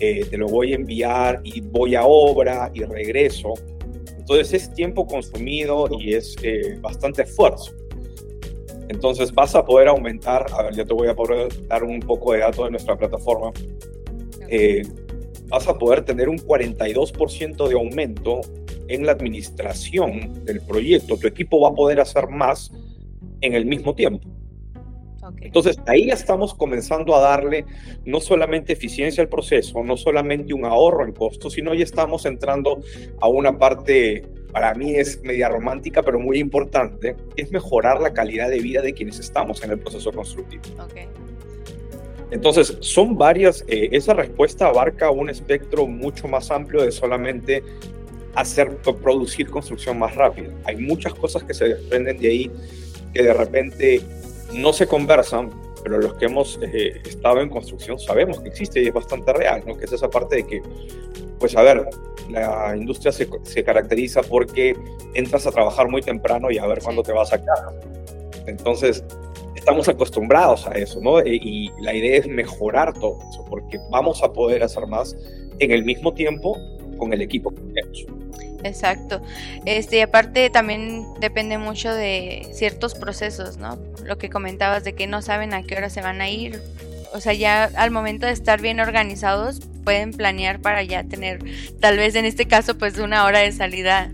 eh, 0.00 0.24
te 0.28 0.38
lo 0.38 0.48
voy 0.48 0.72
a 0.72 0.76
enviar 0.76 1.40
y 1.44 1.60
voy 1.60 1.94
a 1.94 2.04
obra 2.04 2.70
y 2.74 2.82
regreso. 2.84 3.54
Entonces 4.18 4.52
es 4.54 4.74
tiempo 4.74 5.06
consumido 5.06 5.88
y 5.98 6.14
es 6.14 6.36
eh, 6.42 6.78
bastante 6.80 7.22
esfuerzo. 7.22 7.72
Entonces 8.88 9.32
vas 9.32 9.54
a 9.54 9.64
poder 9.64 9.88
aumentar, 9.88 10.46
a 10.52 10.62
ver, 10.64 10.74
ya 10.74 10.84
te 10.84 10.94
voy 10.94 11.08
a 11.08 11.14
poder 11.14 11.48
dar 11.68 11.84
un 11.84 12.00
poco 12.00 12.32
de 12.32 12.40
datos 12.40 12.64
de 12.64 12.70
nuestra 12.72 12.96
plataforma. 12.96 13.52
Eh, 14.48 14.82
vas 15.48 15.68
a 15.68 15.78
poder 15.78 16.04
tener 16.04 16.28
un 16.28 16.38
42% 16.38 17.68
de 17.68 17.74
aumento 17.74 18.40
en 18.88 19.06
la 19.06 19.12
administración 19.12 20.44
del 20.44 20.60
proyecto. 20.62 21.16
Tu 21.16 21.28
equipo 21.28 21.60
va 21.60 21.68
a 21.68 21.74
poder 21.74 22.00
hacer 22.00 22.28
más 22.28 22.72
en 23.40 23.54
el 23.54 23.66
mismo 23.66 23.94
tiempo. 23.94 24.28
Entonces, 25.40 25.78
ahí 25.86 26.06
ya 26.06 26.14
estamos 26.14 26.54
comenzando 26.54 27.14
a 27.14 27.20
darle 27.20 27.64
no 28.04 28.20
solamente 28.20 28.72
eficiencia 28.72 29.22
al 29.22 29.28
proceso, 29.28 29.82
no 29.82 29.96
solamente 29.96 30.54
un 30.54 30.64
ahorro 30.64 31.04
en 31.04 31.12
costos, 31.12 31.54
sino 31.54 31.74
ya 31.74 31.84
estamos 31.84 32.26
entrando 32.26 32.80
a 33.20 33.28
una 33.28 33.58
parte, 33.58 34.24
para 34.52 34.74
mí 34.74 34.94
es 34.94 35.22
media 35.22 35.48
romántica, 35.48 36.02
pero 36.02 36.18
muy 36.18 36.38
importante, 36.38 37.16
es 37.36 37.50
mejorar 37.50 38.00
la 38.00 38.12
calidad 38.12 38.50
de 38.50 38.60
vida 38.60 38.82
de 38.82 38.92
quienes 38.92 39.18
estamos 39.18 39.62
en 39.64 39.70
el 39.70 39.78
proceso 39.78 40.12
constructivo. 40.12 40.62
Okay. 40.84 41.06
Entonces, 42.30 42.76
son 42.80 43.18
varias, 43.18 43.64
eh, 43.66 43.88
esa 43.92 44.14
respuesta 44.14 44.68
abarca 44.68 45.10
un 45.10 45.30
espectro 45.30 45.86
mucho 45.86 46.28
más 46.28 46.50
amplio 46.50 46.82
de 46.82 46.92
solamente 46.92 47.62
hacer, 48.34 48.76
producir 49.02 49.50
construcción 49.50 49.98
más 49.98 50.14
rápida. 50.14 50.50
Hay 50.64 50.76
muchas 50.76 51.14
cosas 51.14 51.42
que 51.42 51.54
se 51.54 51.68
desprenden 51.68 52.18
de 52.18 52.28
ahí 52.28 52.50
que 53.12 53.22
de 53.24 53.34
repente 53.34 54.00
no 54.52 54.72
se 54.72 54.86
conversan, 54.86 55.50
pero 55.82 55.98
los 55.98 56.14
que 56.14 56.26
hemos 56.26 56.58
eh, 56.62 57.00
estado 57.04 57.40
en 57.40 57.48
construcción 57.48 57.98
sabemos 57.98 58.40
que 58.40 58.48
existe 58.48 58.82
y 58.82 58.88
es 58.88 58.92
bastante 58.92 59.32
real, 59.32 59.62
¿no? 59.66 59.76
Que 59.76 59.84
es 59.84 59.92
esa 59.92 60.08
parte 60.08 60.36
de 60.36 60.46
que, 60.46 60.62
pues 61.38 61.56
a 61.56 61.62
ver, 61.62 61.88
la 62.28 62.76
industria 62.76 63.12
se, 63.12 63.28
se 63.42 63.64
caracteriza 63.64 64.22
porque 64.22 64.76
entras 65.14 65.46
a 65.46 65.52
trabajar 65.52 65.88
muy 65.88 66.02
temprano 66.02 66.50
y 66.50 66.58
a 66.58 66.66
ver 66.66 66.80
cuándo 66.82 67.02
te 67.02 67.12
vas 67.12 67.32
a 67.32 67.44
casa. 67.44 67.72
Entonces, 68.46 69.04
estamos 69.54 69.88
acostumbrados 69.88 70.66
a 70.66 70.72
eso, 70.72 71.00
¿no? 71.00 71.20
Y, 71.20 71.40
y 71.42 71.82
la 71.82 71.94
idea 71.94 72.18
es 72.18 72.26
mejorar 72.26 72.92
todo 72.94 73.18
eso, 73.30 73.44
porque 73.48 73.78
vamos 73.90 74.22
a 74.22 74.32
poder 74.32 74.62
hacer 74.62 74.86
más 74.86 75.16
en 75.58 75.70
el 75.70 75.84
mismo 75.84 76.12
tiempo 76.14 76.58
con 76.98 77.12
el 77.12 77.22
equipo 77.22 77.50
que 77.50 77.60
tenemos. 77.60 78.06
Exacto. 78.62 79.22
Este, 79.64 80.02
aparte 80.02 80.50
también 80.50 81.06
depende 81.20 81.58
mucho 81.58 81.92
de 81.92 82.48
ciertos 82.52 82.94
procesos, 82.94 83.56
¿no? 83.56 83.78
Lo 84.04 84.18
que 84.18 84.30
comentabas 84.30 84.84
de 84.84 84.94
que 84.94 85.06
no 85.06 85.22
saben 85.22 85.54
a 85.54 85.62
qué 85.62 85.76
hora 85.76 85.90
se 85.90 86.02
van 86.02 86.20
a 86.20 86.28
ir. 86.28 86.60
O 87.12 87.20
sea, 87.20 87.32
ya 87.32 87.64
al 87.76 87.90
momento 87.90 88.26
de 88.26 88.32
estar 88.32 88.60
bien 88.60 88.80
organizados, 88.80 89.60
pueden 89.84 90.12
planear 90.12 90.60
para 90.60 90.82
ya 90.82 91.02
tener, 91.04 91.40
tal 91.80 91.96
vez 91.96 92.14
en 92.14 92.24
este 92.24 92.46
caso, 92.46 92.78
pues 92.78 92.98
una 92.98 93.24
hora 93.24 93.40
de 93.40 93.50
salida, 93.50 94.12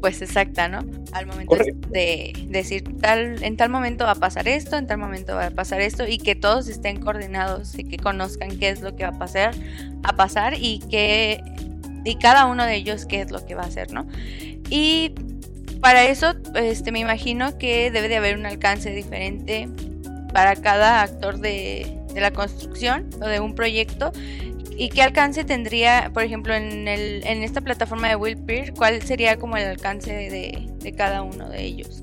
pues 0.00 0.22
exacta, 0.22 0.68
¿no? 0.68 0.78
Al 1.12 1.26
momento 1.26 1.56
de 1.90 2.32
decir, 2.46 2.84
tal, 3.00 3.42
en 3.42 3.56
tal 3.56 3.68
momento 3.68 4.04
va 4.04 4.12
a 4.12 4.14
pasar 4.14 4.48
esto, 4.48 4.78
en 4.78 4.86
tal 4.86 4.98
momento 4.98 5.34
va 5.34 5.46
a 5.46 5.50
pasar 5.50 5.82
esto, 5.82 6.06
y 6.06 6.16
que 6.16 6.34
todos 6.34 6.68
estén 6.68 7.00
coordinados 7.00 7.78
y 7.78 7.84
que 7.84 7.98
conozcan 7.98 8.58
qué 8.58 8.70
es 8.70 8.80
lo 8.80 8.96
que 8.96 9.02
va 9.02 9.10
a 9.10 9.18
pasar, 9.18 9.54
a 10.02 10.14
pasar 10.14 10.54
y 10.56 10.78
que 10.90 11.42
y 12.04 12.16
cada 12.16 12.46
uno 12.46 12.64
de 12.64 12.76
ellos 12.76 13.06
qué 13.06 13.20
es 13.20 13.30
lo 13.30 13.44
que 13.44 13.54
va 13.54 13.62
a 13.62 13.66
hacer, 13.66 13.92
¿no? 13.92 14.06
Y 14.68 15.12
para 15.80 16.04
eso, 16.04 16.34
este, 16.54 16.92
me 16.92 17.00
imagino 17.00 17.56
que 17.58 17.90
debe 17.90 18.08
de 18.08 18.16
haber 18.16 18.36
un 18.36 18.46
alcance 18.46 18.90
diferente 18.90 19.68
para 20.32 20.56
cada 20.56 21.02
actor 21.02 21.38
de, 21.38 21.96
la 22.14 22.30
construcción 22.32 23.08
o 23.22 23.26
de 23.26 23.40
un 23.40 23.54
proyecto. 23.54 24.12
¿Y 24.76 24.88
qué 24.88 25.02
alcance 25.02 25.44
tendría, 25.44 26.10
por 26.12 26.22
ejemplo, 26.22 26.54
en, 26.54 26.88
el, 26.88 27.22
esta 27.24 27.60
plataforma 27.60 28.08
de 28.08 28.16
Will 28.16 28.38
¿Cuál 28.76 29.02
sería 29.02 29.36
como 29.36 29.56
el 29.56 29.66
alcance 29.66 30.12
de 30.80 30.92
cada 30.92 31.22
uno 31.22 31.48
de 31.48 31.62
ellos? 31.62 32.02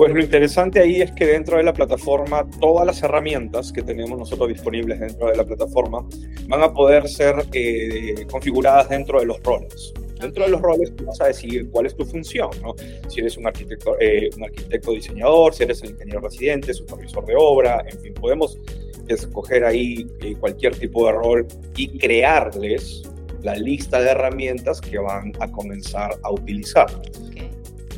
Pues 0.00 0.14
lo 0.14 0.20
interesante 0.22 0.80
ahí 0.80 1.02
es 1.02 1.12
que 1.12 1.26
dentro 1.26 1.58
de 1.58 1.62
la 1.62 1.74
plataforma, 1.74 2.48
todas 2.58 2.86
las 2.86 3.02
herramientas 3.02 3.70
que 3.70 3.82
tenemos 3.82 4.18
nosotros 4.18 4.48
disponibles 4.48 4.98
dentro 4.98 5.28
de 5.28 5.36
la 5.36 5.44
plataforma 5.44 6.08
van 6.48 6.62
a 6.62 6.72
poder 6.72 7.06
ser 7.06 7.34
eh, 7.52 8.24
configuradas 8.30 8.88
dentro 8.88 9.20
de 9.20 9.26
los 9.26 9.42
roles. 9.42 9.92
Dentro 10.18 10.44
de 10.44 10.52
los 10.52 10.62
roles 10.62 10.96
tú 10.96 11.04
vas 11.04 11.20
a 11.20 11.26
decidir 11.26 11.68
cuál 11.70 11.84
es 11.84 11.94
tu 11.94 12.06
función, 12.06 12.48
¿no? 12.62 12.74
Si 13.10 13.20
eres 13.20 13.36
un 13.36 13.46
arquitecto, 13.46 14.00
eh, 14.00 14.30
un 14.38 14.44
arquitecto 14.44 14.92
diseñador, 14.92 15.52
si 15.52 15.64
eres 15.64 15.82
el 15.82 15.90
ingeniero 15.90 16.20
residente, 16.20 16.72
supervisor 16.72 17.26
de 17.26 17.34
obra, 17.36 17.84
en 17.86 18.00
fin, 18.00 18.14
podemos 18.14 18.58
escoger 19.06 19.66
ahí 19.66 20.06
eh, 20.22 20.34
cualquier 20.40 20.76
tipo 20.76 21.04
de 21.08 21.12
rol 21.12 21.46
y 21.76 21.98
crearles 21.98 23.02
la 23.42 23.54
lista 23.54 24.00
de 24.00 24.12
herramientas 24.12 24.80
que 24.80 24.96
van 24.98 25.34
a 25.40 25.52
comenzar 25.52 26.18
a 26.22 26.32
utilizar. 26.32 26.86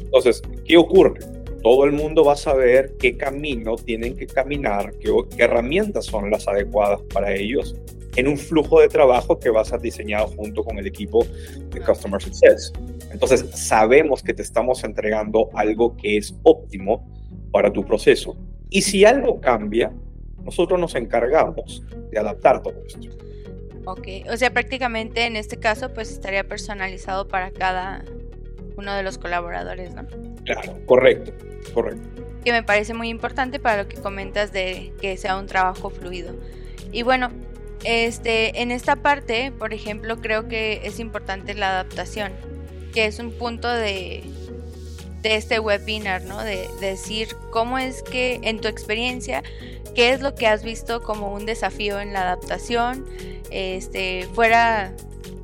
Entonces, 0.00 0.42
¿qué 0.64 0.76
ocurre? 0.76 1.31
Todo 1.62 1.84
el 1.84 1.92
mundo 1.92 2.24
va 2.24 2.32
a 2.32 2.36
saber 2.36 2.94
qué 2.98 3.16
camino 3.16 3.76
tienen 3.76 4.16
que 4.16 4.26
caminar, 4.26 4.92
qué, 4.98 5.10
herramientas 5.38 6.06
son 6.06 6.30
las 6.30 6.48
adecuadas 6.48 7.00
para 7.12 7.32
ellos 7.34 7.76
en 8.16 8.28
un 8.28 8.36
flujo 8.36 8.80
de 8.80 8.88
trabajo 8.88 9.38
que 9.38 9.48
va 9.48 9.62
a 9.62 9.64
ser 9.64 9.80
diseñado 9.80 10.26
junto 10.28 10.62
con 10.64 10.78
el 10.78 10.86
equipo 10.86 11.24
de 11.70 11.80
Customer 11.80 12.20
Success. 12.20 12.72
Entonces, 13.10 13.46
sabemos 13.54 14.22
que 14.22 14.34
te 14.34 14.42
estamos 14.42 14.84
entregando 14.84 15.48
algo 15.54 15.96
que 15.96 16.18
es 16.18 16.34
óptimo 16.42 17.08
para 17.50 17.72
tu 17.72 17.84
proceso. 17.84 18.36
Y 18.68 18.82
si 18.82 19.04
algo 19.04 19.40
cambia, 19.40 19.92
nosotros 20.44 20.78
nos 20.78 20.94
encargamos 20.94 21.82
de 22.10 22.18
adaptar 22.18 22.62
todo 22.62 22.82
esto. 22.86 23.08
Ok, 23.84 24.08
o 24.30 24.36
sea, 24.36 24.52
prácticamente 24.52 25.24
en 25.26 25.36
este 25.36 25.56
caso, 25.56 25.92
pues 25.92 26.10
estaría 26.12 26.44
personalizado 26.44 27.28
para 27.28 27.50
cada 27.50 28.04
uno 28.76 28.94
de 28.94 29.02
los 29.02 29.18
colaboradores, 29.18 29.94
¿no? 29.94 30.06
Claro, 30.44 30.78
correcto, 30.86 31.32
correcto. 31.74 32.08
Que 32.44 32.52
me 32.52 32.62
parece 32.62 32.94
muy 32.94 33.08
importante 33.08 33.58
para 33.58 33.82
lo 33.82 33.88
que 33.88 33.96
comentas 33.96 34.52
de 34.52 34.92
que 35.00 35.16
sea 35.16 35.36
un 35.36 35.46
trabajo 35.46 35.90
fluido. 35.90 36.34
Y 36.90 37.02
bueno, 37.02 37.30
este, 37.84 38.62
en 38.62 38.70
esta 38.70 38.96
parte, 38.96 39.52
por 39.52 39.72
ejemplo, 39.72 40.20
creo 40.20 40.48
que 40.48 40.82
es 40.84 41.00
importante 41.00 41.54
la 41.54 41.70
adaptación, 41.70 42.32
que 42.92 43.06
es 43.06 43.18
un 43.18 43.32
punto 43.32 43.68
de, 43.68 44.22
de 45.22 45.36
este 45.36 45.58
webinar, 45.58 46.24
¿no? 46.24 46.42
De, 46.42 46.68
de, 46.80 46.86
decir 46.86 47.28
cómo 47.50 47.78
es 47.78 48.02
que 48.02 48.40
en 48.42 48.60
tu 48.60 48.68
experiencia, 48.68 49.42
qué 49.94 50.10
es 50.10 50.20
lo 50.20 50.34
que 50.34 50.46
has 50.46 50.62
visto 50.62 51.02
como 51.02 51.32
un 51.32 51.46
desafío 51.46 52.00
en 52.00 52.12
la 52.12 52.22
adaptación, 52.22 53.06
este, 53.50 54.28
fuera 54.34 54.92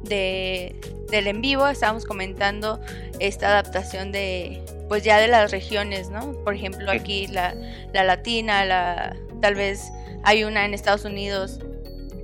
de, 0.05 0.75
del 1.11 1.27
en 1.27 1.41
vivo, 1.41 1.67
estábamos 1.69 2.05
comentando 2.05 2.81
esta 3.21 3.49
adaptación 3.49 4.13
de, 4.13 4.63
pues 4.88 5.04
ya 5.04 5.18
de 5.18 5.28
las 5.28 5.50
regiones, 5.50 6.11
¿no? 6.11 6.33
Por 6.45 6.54
ejemplo, 6.54 6.90
aquí 6.90 7.26
la, 7.26 7.54
la 7.92 8.04
latina, 8.04 8.64
la, 8.64 9.16
tal 9.40 9.54
vez 9.54 9.90
hay 10.25 10.45
una 10.45 10.64
en 10.64 10.75
Estados 10.75 11.04
Unidos 11.04 11.61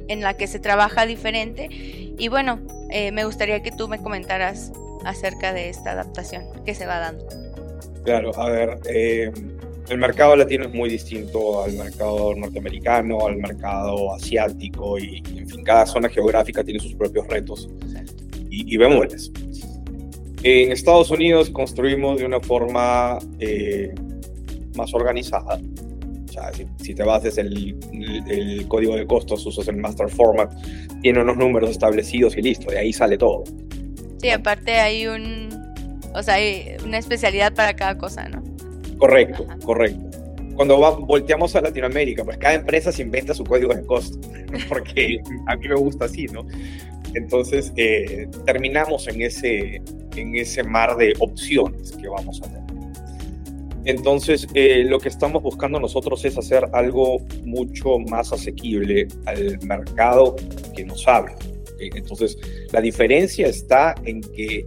en 0.09 0.21
la 0.21 0.37
que 0.37 0.47
se 0.47 0.59
trabaja 0.59 1.07
diferente. 1.07 1.69
Y 1.71 2.29
bueno, 2.29 2.61
eh, 2.91 3.13
me 3.13 3.25
gustaría 3.25 3.63
que 3.63 3.71
tú 3.71 3.89
me 3.89 3.99
comentaras 3.99 4.73
acerca 5.05 5.53
de 5.53 5.69
esta 5.69 5.93
adaptación 5.93 6.45
que 6.65 6.75
se 6.75 6.87
va 6.87 6.99
dando. 6.99 7.27
Claro, 8.05 8.37
a 8.39 8.51
ver, 8.51 8.79
eh, 8.89 9.33
el 9.89 9.99
mercado 9.99 10.37
latino 10.37 10.65
es 10.65 10.75
muy 10.75 10.89
distinto 10.91 11.63
al 11.63 11.73
mercado 11.73 12.35
norteamericano, 12.35 13.27
al 13.27 13.37
mercado 13.37 14.15
asiático 14.15 14.99
y, 14.99 15.23
en 15.37 15.49
fin, 15.49 15.65
cada 15.65 15.87
zona 15.87 16.09
geográfica 16.09 16.63
tiene 16.63 16.81
sus 16.81 16.95
propios 16.95 17.27
retos 17.29 17.69
y, 18.51 18.75
y 18.75 18.77
vemos 18.77 19.07
en 20.45 20.73
Estados 20.73 21.11
Unidos 21.11 21.49
construimos 21.49 22.19
de 22.19 22.27
una 22.27 22.39
forma 22.39 23.19
eh, 23.39 23.95
más 24.77 24.93
organizada. 24.93 25.59
O 26.29 26.33
sea, 26.33 26.51
si, 26.83 26.95
te 26.95 27.03
vas 27.03 27.23
desde 27.23 27.43
el, 27.43 28.67
código 28.69 28.95
de 28.95 29.07
costos, 29.07 29.47
usas 29.47 29.69
el 29.69 29.77
master 29.77 30.11
format, 30.11 30.53
tiene 31.01 31.23
unos 31.23 31.39
números 31.39 31.71
establecidos 31.71 32.37
y 32.37 32.43
listo, 32.43 32.71
de 32.71 32.79
ahí 32.79 32.93
sale 32.93 33.17
todo. 33.17 33.45
Sí, 34.21 34.31
aparte 34.31 34.73
hay 34.73 35.07
un, 35.07 35.49
o 36.13 36.23
sea, 36.23 36.35
hay 36.35 36.77
una 36.85 36.99
especialidad 36.99 37.55
para 37.55 37.75
cada 37.75 37.97
cosa, 37.97 38.29
¿no? 38.29 38.43
Correcto, 38.99 39.47
correcto. 39.65 40.11
Cuando 40.57 40.79
volteamos 41.07 41.57
a 41.57 41.63
Latinoamérica, 41.63 42.23
pues 42.23 42.37
cada 42.37 42.55
empresa 42.55 42.93
se 42.93 43.03
inventa 43.03 43.33
su 43.33 43.45
código 43.45 43.75
de 43.75 43.85
costos, 43.87 44.19
porque 44.69 45.21
a 45.47 45.57
mí 45.57 45.69
me 45.69 45.77
gusta 45.77 46.05
así, 46.05 46.27
¿no? 46.27 46.47
Entonces, 47.15 47.73
eh, 47.77 48.29
terminamos 48.45 49.09
en 49.09 49.23
ese, 49.23 49.83
en 50.17 50.37
ese 50.37 50.63
mar 50.63 50.97
de 50.97 51.15
opciones 51.19 51.93
que 51.93 52.09
vamos 52.09 52.41
a 52.43 52.47
tener. 52.47 52.65
Entonces, 53.85 54.47
eh, 54.55 54.85
lo 54.85 54.99
que 54.99 55.11
estamos 55.11 55.43
buscando 55.43 55.79
nosotros 55.79 56.25
es 56.25 56.39
hacer 56.39 56.67
algo 56.73 57.19
mucho 57.45 57.99
más 57.99 58.33
asequible 58.33 59.09
al 59.27 59.59
mercado 59.67 60.37
que 60.75 60.85
nos 60.85 61.07
habla. 61.07 61.37
Entonces, 61.79 62.39
la 62.73 62.81
diferencia 62.81 63.47
está 63.47 63.95
en 64.05 64.23
que 64.23 64.67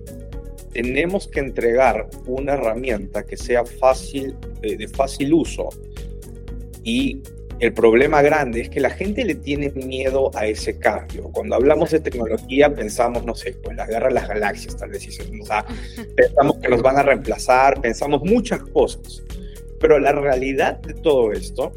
tenemos 0.72 1.28
que 1.28 1.40
entregar 1.40 2.08
una 2.28 2.54
herramienta 2.54 3.26
que 3.26 3.38
sea 3.38 3.66
fácil, 3.66 4.36
eh, 4.62 4.78
de 4.78 4.88
fácil 4.88 5.34
uso 5.34 5.70
y 6.84 7.22
el 7.60 7.74
problema 7.74 8.22
grande 8.22 8.62
es 8.62 8.70
que 8.70 8.80
la 8.80 8.92
gente 8.92 9.26
le 9.26 9.36
tiene 9.36 9.72
miedo 9.72 10.30
a 10.36 10.46
ese 10.46 10.78
cambio. 10.78 11.24
Cuando 11.32 11.56
hablamos 11.56 11.92
de 11.92 12.00
tecnología 12.00 12.74
pensamos, 12.74 13.26
no 13.26 13.34
sé, 13.34 13.54
pues 13.64 13.76
la 13.76 13.88
guerra 13.88 14.10
de 14.10 14.14
las 14.14 14.28
galaxias, 14.28 14.78
tal 14.78 14.92
vez, 14.92 15.08
pensamos 16.16 16.58
que 16.58 16.70
nos 16.70 16.82
van 16.82 16.98
a 16.98 17.04
reemplazar, 17.04 17.82
pensamos 17.82 18.22
muchas 18.24 18.62
cosas. 18.62 19.24
Pero 19.80 20.00
la 20.00 20.12
realidad 20.12 20.80
de 20.82 20.94
todo 20.94 21.32
esto 21.32 21.72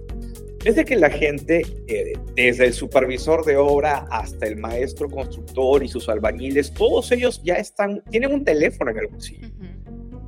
es 0.65 0.77
de 0.77 0.85
que 0.85 0.97
la 0.97 1.09
gente, 1.09 1.63
eh, 1.87 2.13
desde 2.35 2.67
el 2.67 2.75
supervisor 2.75 3.45
de 3.47 3.57
obra 3.57 4.07
hasta 4.11 4.47
el 4.47 4.57
maestro 4.57 5.09
constructor 5.09 5.83
y 5.83 5.89
sus 5.89 6.09
albañiles, 6.09 6.73
todos 6.75 7.11
ellos 7.13 7.41
ya 7.43 7.55
están, 7.55 8.03
tienen 8.11 8.33
un 8.33 8.45
teléfono 8.45 8.91
en 8.91 8.99
el 8.99 9.07
bolsillo. 9.07 9.49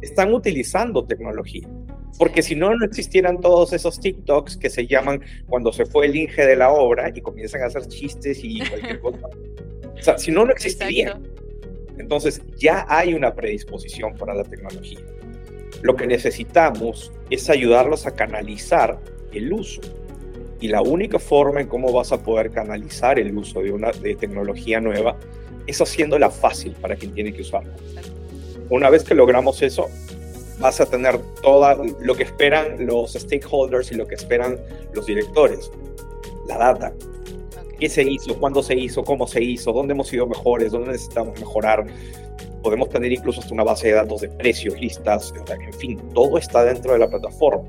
Están 0.00 0.32
utilizando 0.32 1.04
tecnología. 1.04 1.68
Porque 2.18 2.42
si 2.42 2.54
no, 2.54 2.74
no 2.74 2.84
existieran 2.84 3.40
todos 3.40 3.72
esos 3.72 3.98
TikToks 3.98 4.56
que 4.56 4.70
se 4.70 4.86
llaman 4.86 5.22
cuando 5.46 5.72
se 5.72 5.86
fue 5.86 6.06
el 6.06 6.16
Inge 6.16 6.46
de 6.46 6.56
la 6.56 6.70
obra 6.70 7.10
y 7.14 7.20
comienzan 7.20 7.62
a 7.62 7.66
hacer 7.66 7.86
chistes 7.86 8.40
y 8.42 8.60
cualquier 8.60 9.00
cosa. 9.00 9.28
O 9.98 10.02
sea, 10.02 10.18
si 10.18 10.30
no, 10.30 10.44
no 10.44 10.52
existirían. 10.52 11.22
Entonces, 11.98 12.42
ya 12.56 12.86
hay 12.88 13.14
una 13.14 13.34
predisposición 13.34 14.14
para 14.14 14.34
la 14.34 14.44
tecnología. 14.44 15.00
Lo 15.82 15.96
que 15.96 16.06
necesitamos 16.06 17.12
es 17.30 17.48
ayudarlos 17.50 18.06
a 18.06 18.14
canalizar 18.14 18.98
el 19.32 19.52
uso. 19.52 19.80
Y 20.60 20.68
la 20.68 20.80
única 20.80 21.18
forma 21.18 21.60
en 21.60 21.66
cómo 21.66 21.92
vas 21.92 22.12
a 22.12 22.22
poder 22.22 22.50
canalizar 22.50 23.18
el 23.18 23.36
uso 23.36 23.62
de 23.62 23.72
una 23.72 23.90
de 23.90 24.14
tecnología 24.14 24.80
nueva 24.80 25.16
es 25.66 25.80
haciéndola 25.80 26.30
fácil 26.30 26.72
para 26.80 26.96
quien 26.96 27.12
tiene 27.12 27.32
que 27.32 27.42
usarla. 27.42 27.74
Una 28.70 28.88
vez 28.88 29.04
que 29.04 29.14
logramos 29.14 29.60
eso, 29.62 29.88
vas 30.62 30.80
a 30.80 30.86
tener 30.86 31.18
todo 31.42 31.84
lo 32.00 32.14
que 32.14 32.22
esperan 32.22 32.86
los 32.86 33.12
stakeholders 33.12 33.90
y 33.92 33.96
lo 33.96 34.06
que 34.06 34.14
esperan 34.14 34.58
los 34.94 35.04
directores. 35.04 35.70
La 36.46 36.56
data. 36.56 36.92
¿Qué 37.78 37.88
se 37.88 38.02
hizo? 38.02 38.38
¿Cuándo 38.38 38.62
se 38.62 38.74
hizo? 38.74 39.02
¿Cómo 39.02 39.26
se 39.26 39.42
hizo? 39.42 39.72
¿Dónde 39.72 39.92
hemos 39.92 40.06
sido 40.06 40.26
mejores? 40.26 40.70
¿Dónde 40.70 40.92
necesitamos 40.92 41.38
mejorar? 41.38 41.84
Podemos 42.62 42.88
tener 42.88 43.10
incluso 43.10 43.40
hasta 43.40 43.52
una 43.52 43.64
base 43.64 43.88
de 43.88 43.94
datos 43.94 44.20
de 44.20 44.28
precios, 44.28 44.80
listas, 44.80 45.34
en 45.50 45.72
fin, 45.72 46.00
todo 46.14 46.38
está 46.38 46.62
dentro 46.64 46.92
de 46.92 47.00
la 47.00 47.08
plataforma. 47.08 47.68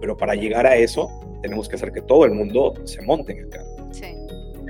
Pero 0.00 0.16
para 0.16 0.34
llegar 0.34 0.66
a 0.66 0.76
eso, 0.76 1.08
tenemos 1.42 1.68
que 1.68 1.76
hacer 1.76 1.92
que 1.92 2.02
todo 2.02 2.24
el 2.24 2.32
mundo 2.32 2.74
se 2.84 3.02
monte 3.02 3.32
en 3.32 3.38
el 3.38 3.48
carro. 3.50 3.76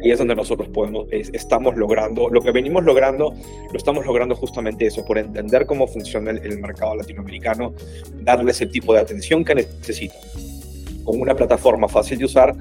Y 0.02 0.10
es 0.10 0.18
donde 0.18 0.34
nosotros 0.34 0.68
podemos, 0.68 1.06
estamos 1.10 1.76
logrando, 1.76 2.28
lo 2.28 2.40
que 2.42 2.50
venimos 2.52 2.84
logrando, 2.84 3.34
lo 3.70 3.76
estamos 3.76 4.04
logrando 4.04 4.34
justamente 4.34 4.86
eso, 4.86 5.04
por 5.04 5.18
entender 5.18 5.66
cómo 5.66 5.86
funciona 5.86 6.30
el, 6.30 6.58
mercado 6.58 6.96
latinoamericano, 6.96 7.72
darles 8.20 8.60
el 8.60 8.70
tipo 8.70 8.92
de 8.94 9.00
atención 9.00 9.44
que 9.44 9.54
necesitan, 9.54 10.18
con 11.04 11.20
una 11.20 11.34
plataforma 11.34 11.88
fácil 11.88 12.18
de 12.18 12.26
usar. 12.26 12.54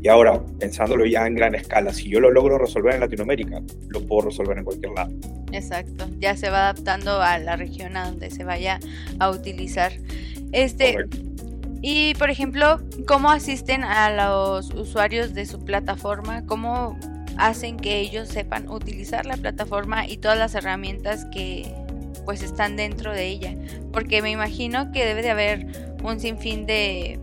Y 0.00 0.08
ahora, 0.08 0.40
pensándolo 0.60 1.04
ya 1.06 1.26
en 1.26 1.34
gran 1.34 1.54
escala, 1.56 1.92
si 1.92 2.08
yo 2.08 2.20
lo 2.20 2.30
logro 2.30 2.56
resolver 2.56 2.94
en 2.94 3.00
Latinoamérica, 3.00 3.60
lo 3.88 4.00
puedo 4.02 4.28
resolver 4.28 4.56
en 4.56 4.64
cualquier 4.64 4.92
lado. 4.92 5.10
Exacto, 5.52 6.06
ya 6.20 6.36
se 6.36 6.50
va 6.50 6.70
adaptando 6.70 7.20
a 7.20 7.38
la 7.38 7.56
región 7.56 7.96
a 7.96 8.06
donde 8.06 8.30
se 8.30 8.44
vaya 8.44 8.78
a 9.18 9.30
utilizar. 9.30 9.92
Este, 10.52 10.96
y 11.80 12.14
por 12.14 12.30
ejemplo, 12.30 12.80
¿cómo 13.06 13.30
asisten 13.30 13.84
a 13.84 14.10
los 14.10 14.72
usuarios 14.74 15.34
de 15.34 15.46
su 15.46 15.64
plataforma? 15.64 16.44
¿Cómo 16.46 16.98
hacen 17.36 17.76
que 17.76 18.00
ellos 18.00 18.28
sepan 18.28 18.68
utilizar 18.68 19.26
la 19.26 19.36
plataforma 19.36 20.06
y 20.06 20.16
todas 20.16 20.38
las 20.38 20.54
herramientas 20.54 21.26
que 21.32 21.72
pues 22.24 22.42
están 22.42 22.76
dentro 22.76 23.12
de 23.12 23.26
ella? 23.26 23.54
Porque 23.92 24.22
me 24.22 24.30
imagino 24.30 24.90
que 24.92 25.04
debe 25.04 25.22
de 25.22 25.30
haber 25.30 25.96
un 26.02 26.18
sinfín 26.20 26.66
de 26.66 27.20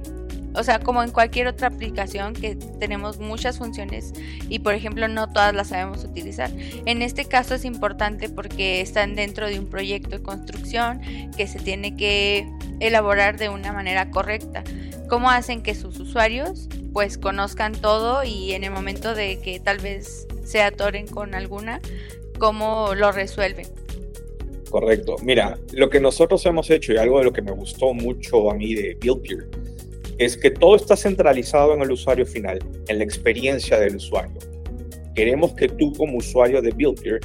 o 0.58 0.64
sea, 0.64 0.80
como 0.80 1.04
en 1.04 1.12
cualquier 1.12 1.48
otra 1.48 1.68
aplicación 1.68 2.34
que 2.34 2.56
tenemos 2.56 3.20
muchas 3.20 3.58
funciones 3.58 4.14
y 4.50 4.60
por 4.60 4.74
ejemplo 4.74 5.08
no 5.08 5.28
todas 5.28 5.54
las 5.54 5.70
sabemos 5.70 6.04
utilizar. 6.04 6.50
En 6.86 7.02
este 7.02 7.26
caso 7.26 7.56
es 7.56 7.66
importante 7.66 8.30
porque 8.30 8.82
están 8.82 9.16
dentro 9.16 9.48
de 9.48 9.60
un 9.60 9.68
proyecto 9.68 10.12
de 10.12 10.24
construcción 10.24 11.02
que 11.36 11.48
se 11.48 11.60
tiene 11.60 11.96
que 11.96 12.48
elaborar 12.80 13.38
de 13.38 13.50
una 13.50 13.72
manera 13.74 14.10
correcta. 14.12 14.64
¿Cómo 15.08 15.30
hacen 15.30 15.62
que 15.62 15.76
sus 15.76 16.00
usuarios 16.00 16.68
pues 16.94 17.18
conozcan 17.18 17.74
todo 17.74 18.24
y 18.24 18.54
en 18.54 18.64
el 18.64 18.72
momento 18.72 19.14
de 19.14 19.40
que 19.40 19.60
tal 19.60 19.80
vez 19.80 20.28
se 20.44 20.62
atoren 20.62 21.08
con 21.08 21.36
alguna, 21.36 21.82
cómo 22.40 22.96
lo 22.96 23.12
resuelven? 23.12 23.68
Correcto. 24.70 25.16
Mira, 25.22 25.58
lo 25.74 25.90
que 25.90 26.00
nosotros 26.00 26.46
hemos 26.46 26.70
hecho 26.70 26.94
y 26.94 26.98
algo 26.98 27.20
de 27.20 27.26
lo 27.26 27.34
que 27.34 27.42
me 27.42 27.52
gustó 27.52 27.94
mucho 27.94 28.50
a 28.50 28.56
mí 28.56 28.74
de 28.74 28.96
Buildpeer 28.96 29.48
es 30.18 30.38
que 30.38 30.52
todo 30.52 30.76
está 30.76 30.96
centralizado 30.96 31.74
en 31.74 31.82
el 31.82 31.92
usuario 31.92 32.26
final, 32.26 32.60
en 32.88 32.98
la 32.98 33.04
experiencia 33.04 33.80
del 33.80 33.98
usuario. 33.98 34.40
Queremos 35.14 35.54
que 35.54 35.68
tú 35.68 35.94
como 35.94 36.18
usuario 36.18 36.62
de 36.62 36.72
Buildpeer 36.72 37.20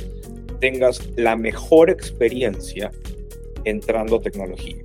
tengas 0.60 1.00
la 1.16 1.36
mejor 1.36 1.90
experiencia 1.90 2.90
entrando 3.64 4.20
tecnología. 4.20 4.82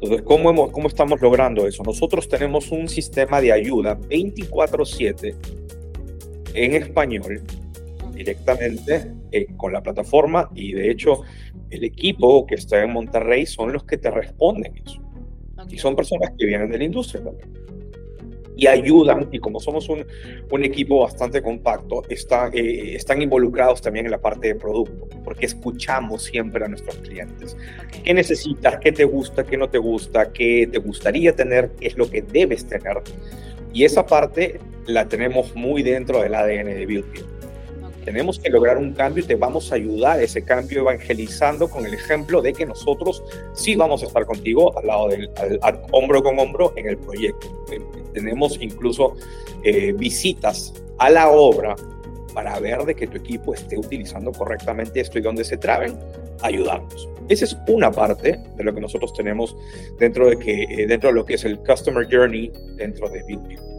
Entonces, 0.00 0.22
¿cómo, 0.22 0.50
hemos, 0.50 0.70
¿cómo 0.70 0.86
estamos 0.86 1.20
logrando 1.20 1.66
eso? 1.66 1.82
Nosotros 1.82 2.28
tenemos 2.28 2.70
un 2.70 2.88
sistema 2.88 3.40
de 3.40 3.52
ayuda 3.52 3.98
24/7 3.98 5.34
en 6.54 6.74
español 6.74 7.42
directamente 8.14 9.12
eh, 9.32 9.46
con 9.56 9.72
la 9.72 9.82
plataforma 9.82 10.50
y 10.54 10.72
de 10.72 10.90
hecho 10.90 11.22
el 11.70 11.84
equipo 11.84 12.46
que 12.46 12.54
está 12.54 12.82
en 12.82 12.92
Monterrey 12.92 13.44
son 13.46 13.72
los 13.72 13.84
que 13.84 13.98
te 13.98 14.10
responden 14.10 14.76
eso. 14.84 15.00
Y 15.68 15.78
son 15.78 15.96
personas 15.96 16.32
que 16.38 16.46
vienen 16.46 16.70
de 16.70 16.78
la 16.78 16.84
industria 16.84 17.24
también. 17.24 17.57
Y 18.58 18.66
ayudan, 18.66 19.28
y 19.30 19.38
como 19.38 19.60
somos 19.60 19.88
un, 19.88 20.04
un 20.50 20.64
equipo 20.64 21.00
bastante 21.00 21.40
compacto, 21.40 22.02
está, 22.08 22.48
eh, 22.52 22.96
están 22.96 23.22
involucrados 23.22 23.80
también 23.80 24.06
en 24.06 24.10
la 24.10 24.20
parte 24.20 24.48
de 24.48 24.54
producto, 24.56 25.08
porque 25.22 25.46
escuchamos 25.46 26.24
siempre 26.24 26.64
a 26.64 26.68
nuestros 26.68 26.96
clientes. 26.96 27.56
¿Qué 28.02 28.12
necesitas? 28.12 28.78
¿Qué 28.80 28.90
te 28.90 29.04
gusta? 29.04 29.44
¿Qué 29.44 29.56
no 29.56 29.70
te 29.70 29.78
gusta? 29.78 30.32
¿Qué 30.32 30.68
te 30.70 30.78
gustaría 30.78 31.36
tener? 31.36 31.70
¿Qué 31.78 31.86
es 31.86 31.96
lo 31.96 32.10
que 32.10 32.20
debes 32.20 32.66
tener? 32.66 32.96
Y 33.72 33.84
esa 33.84 34.04
parte 34.04 34.58
la 34.86 35.06
tenemos 35.06 35.54
muy 35.54 35.84
dentro 35.84 36.20
del 36.20 36.34
ADN 36.34 36.66
de 36.66 36.84
Building 36.84 37.37
tenemos 38.08 38.38
que 38.38 38.48
lograr 38.48 38.78
un 38.78 38.94
cambio 38.94 39.22
y 39.22 39.26
te 39.26 39.34
vamos 39.34 39.70
a 39.70 39.74
ayudar 39.74 40.18
a 40.18 40.22
ese 40.22 40.42
cambio 40.42 40.80
evangelizando 40.80 41.68
con 41.68 41.84
el 41.84 41.92
ejemplo 41.92 42.40
de 42.40 42.54
que 42.54 42.64
nosotros 42.64 43.22
sí 43.52 43.76
vamos 43.76 44.02
a 44.02 44.06
estar 44.06 44.24
contigo 44.24 44.76
al 44.78 44.86
lado 44.86 45.08
del 45.08 45.30
hombro 45.90 46.22
con 46.22 46.38
hombro 46.38 46.72
en 46.76 46.86
el 46.88 46.96
proyecto. 46.96 47.46
Eh, 47.70 47.78
tenemos 48.14 48.56
incluso 48.62 49.14
eh, 49.62 49.92
visitas 49.92 50.72
a 50.96 51.10
la 51.10 51.28
obra 51.28 51.76
para 52.32 52.58
ver 52.60 52.82
de 52.86 52.94
que 52.94 53.08
tu 53.08 53.18
equipo 53.18 53.52
esté 53.52 53.76
utilizando 53.76 54.32
correctamente 54.32 55.00
esto 55.00 55.18
y 55.18 55.20
donde 55.20 55.44
se 55.44 55.58
traben, 55.58 55.94
ayudarnos. 56.40 57.10
Esa 57.28 57.44
es 57.44 57.58
una 57.68 57.92
parte 57.92 58.40
de 58.56 58.64
lo 58.64 58.74
que 58.74 58.80
nosotros 58.80 59.12
tenemos 59.12 59.54
dentro 59.98 60.30
de, 60.30 60.38
que, 60.38 60.62
eh, 60.62 60.86
dentro 60.86 61.10
de 61.10 61.14
lo 61.14 61.26
que 61.26 61.34
es 61.34 61.44
el 61.44 61.58
Customer 61.58 62.08
Journey 62.10 62.50
dentro 62.76 63.10
de 63.10 63.22
Buildview. 63.24 63.77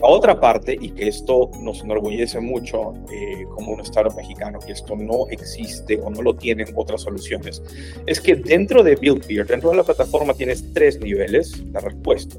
La 0.00 0.06
otra 0.06 0.38
parte, 0.38 0.78
y 0.80 0.90
que 0.90 1.08
esto 1.08 1.50
nos 1.60 1.82
enorgullece 1.82 2.38
mucho 2.38 2.94
eh, 3.12 3.44
como 3.56 3.72
un 3.72 3.80
Estado 3.80 4.10
mexicano, 4.14 4.60
que 4.64 4.72
esto 4.72 4.94
no 4.94 5.26
existe 5.28 5.98
o 6.00 6.08
no 6.08 6.22
lo 6.22 6.36
tienen 6.36 6.68
otras 6.76 7.02
soluciones, 7.02 7.60
es 8.06 8.20
que 8.20 8.36
dentro 8.36 8.84
de 8.84 8.94
BuildPeer, 8.94 9.46
dentro 9.46 9.70
de 9.70 9.76
la 9.76 9.82
plataforma, 9.82 10.34
tienes 10.34 10.72
tres 10.72 11.00
niveles 11.00 11.72
de 11.72 11.80
respuesta. 11.80 12.36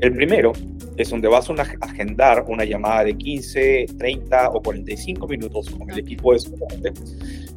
El 0.00 0.14
primero 0.14 0.52
es 0.96 1.10
donde 1.10 1.26
vas 1.26 1.50
a 1.50 1.54
agendar 1.80 2.44
una 2.46 2.64
llamada 2.64 3.04
de 3.04 3.16
15, 3.16 3.86
30 3.98 4.50
o 4.50 4.62
45 4.62 5.26
minutos 5.26 5.70
con 5.70 5.90
el 5.90 5.98
equipo 5.98 6.32
de 6.32 6.38
soporte 6.38 6.92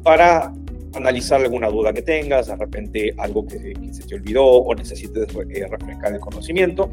para 0.02 0.52
analizar 0.94 1.40
alguna 1.40 1.68
duda 1.68 1.92
que 1.92 2.02
tengas, 2.02 2.48
de 2.48 2.56
repente 2.56 3.14
algo 3.18 3.46
que, 3.46 3.74
se 3.92 4.02
te 4.02 4.14
olvidó 4.16 4.44
o 4.44 4.74
necesites 4.74 5.28
eh, 5.50 5.66
refrescar 5.70 6.12
el 6.12 6.20
conocimiento, 6.20 6.90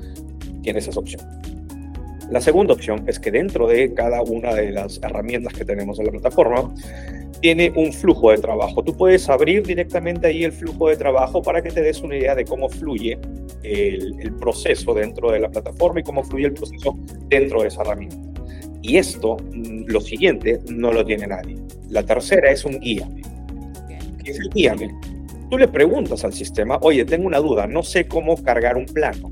tienes 0.61 0.87
esa 0.87 0.99
opción. 0.99 1.21
La 2.29 2.41
segunda 2.41 2.73
opción 2.73 3.03
es 3.07 3.19
que 3.19 3.31
dentro 3.31 3.67
de 3.67 3.93
cada 3.93 4.21
una 4.21 4.53
de 4.53 4.71
las 4.71 4.99
herramientas 5.03 5.53
que 5.53 5.63
tenemos 5.63 5.99
en 5.99 6.05
la 6.05 6.11
plataforma, 6.11 6.73
tiene 7.41 7.71
un 7.75 7.93
flujo 7.93 8.31
de 8.31 8.37
trabajo. 8.37 8.83
Tú 8.83 8.95
puedes 8.97 9.29
abrir 9.29 9.61
directamente 9.61 10.27
ahí 10.27 10.43
el 10.43 10.51
flujo 10.51 10.89
de 10.89 10.97
trabajo 10.97 11.43
para 11.43 11.61
que 11.61 11.69
te 11.69 11.81
des 11.81 12.01
una 12.01 12.17
idea 12.17 12.33
de 12.33 12.45
cómo 12.45 12.69
fluye 12.69 13.19
el, 13.61 14.33
proceso 14.39 14.93
dentro 14.93 15.31
de 15.31 15.39
la 15.39 15.49
plataforma 15.49 15.99
y 15.99 16.03
cómo 16.03 16.23
fluye 16.23 16.47
el 16.47 16.53
proceso 16.53 16.97
dentro 17.27 17.61
de 17.61 17.67
esa 17.67 17.81
herramienta. 17.81 18.17
Y 18.81 18.97
esto, 18.97 19.37
mm, 19.37 19.85
lo 19.87 20.01
siguiente, 20.01 20.59
no 20.71 20.91
lo 20.91 21.05
tiene 21.05 21.27
nadie. 21.27 21.55
La 21.89 22.03
tercera 22.03 22.49
es 22.49 22.65
un 22.65 22.79
guía. 22.79 23.07
¿Qué 24.23 24.31
es 24.31 24.39
el 24.39 24.49
guíame? 24.49 24.89
Tú 25.49 25.57
le 25.59 25.67
preguntas 25.67 26.25
al 26.25 26.33
sistema, 26.33 26.79
oye, 26.81 27.05
tengo 27.05 27.27
una 27.27 27.37
duda, 27.37 27.67
no 27.67 27.83
sé 27.83 28.07
cómo 28.07 28.41
cargar 28.43 28.75
un 28.77 28.85
plano. 28.85 29.31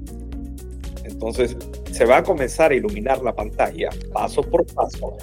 Entonces, 1.04 1.58
se 1.94 2.06
va 2.06 2.18
a 2.18 2.24
comenzar 2.24 2.72
a 2.72 2.76
iluminar 2.76 3.22
la 3.22 3.36
pantalla 3.36 3.90
paso 4.12 4.42
por 4.42 4.66
paso 4.74 5.16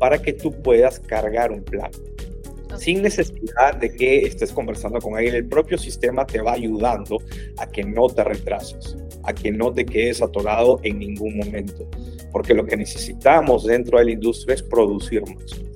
para 0.00 0.20
que 0.20 0.32
tú 0.32 0.50
puedas 0.50 0.98
cargar 0.98 1.52
un 1.52 1.62
plan. 1.62 1.90
Sin 2.76 3.02
necesidad 3.02 3.76
de 3.78 3.94
que 3.94 4.26
estés 4.26 4.52
conversando 4.52 4.98
con 4.98 5.14
alguien, 5.14 5.36
el 5.36 5.46
propio 5.46 5.78
sistema 5.78 6.26
te 6.26 6.40
va 6.40 6.52
ayudando 6.52 7.18
a 7.58 7.66
que 7.68 7.84
no 7.84 8.08
te 8.08 8.24
retrases, 8.24 8.96
a 9.22 9.32
que 9.32 9.52
no 9.52 9.72
te 9.72 9.84
quedes 9.84 10.20
atorado 10.20 10.80
en 10.82 10.98
ningún 10.98 11.36
momento. 11.36 11.88
Porque 12.32 12.54
lo 12.54 12.64
que 12.64 12.76
necesitamos 12.76 13.64
dentro 13.64 13.98
de 13.98 14.06
la 14.06 14.10
industria 14.12 14.54
es 14.54 14.62
producir 14.62 15.22
más 15.22 15.69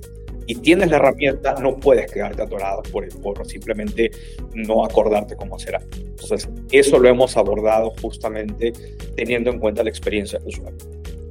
y 0.47 0.55
tienes 0.55 0.89
la 0.89 0.97
herramienta, 0.97 1.55
no 1.55 1.77
puedes 1.77 2.11
quedarte 2.11 2.41
atorado 2.41 2.83
por, 2.83 3.07
por 3.21 3.45
simplemente 3.47 4.11
no 4.53 4.85
acordarte 4.85 5.35
cómo 5.35 5.57
será. 5.59 5.81
Entonces, 5.95 6.47
eso 6.71 6.99
lo 6.99 7.09
hemos 7.09 7.35
abordado 7.37 7.93
justamente 8.01 8.73
teniendo 9.15 9.49
en 9.49 9.59
cuenta 9.59 9.83
la 9.83 9.89
experiencia 9.89 10.39
del 10.39 10.49
usuario. 10.49 10.77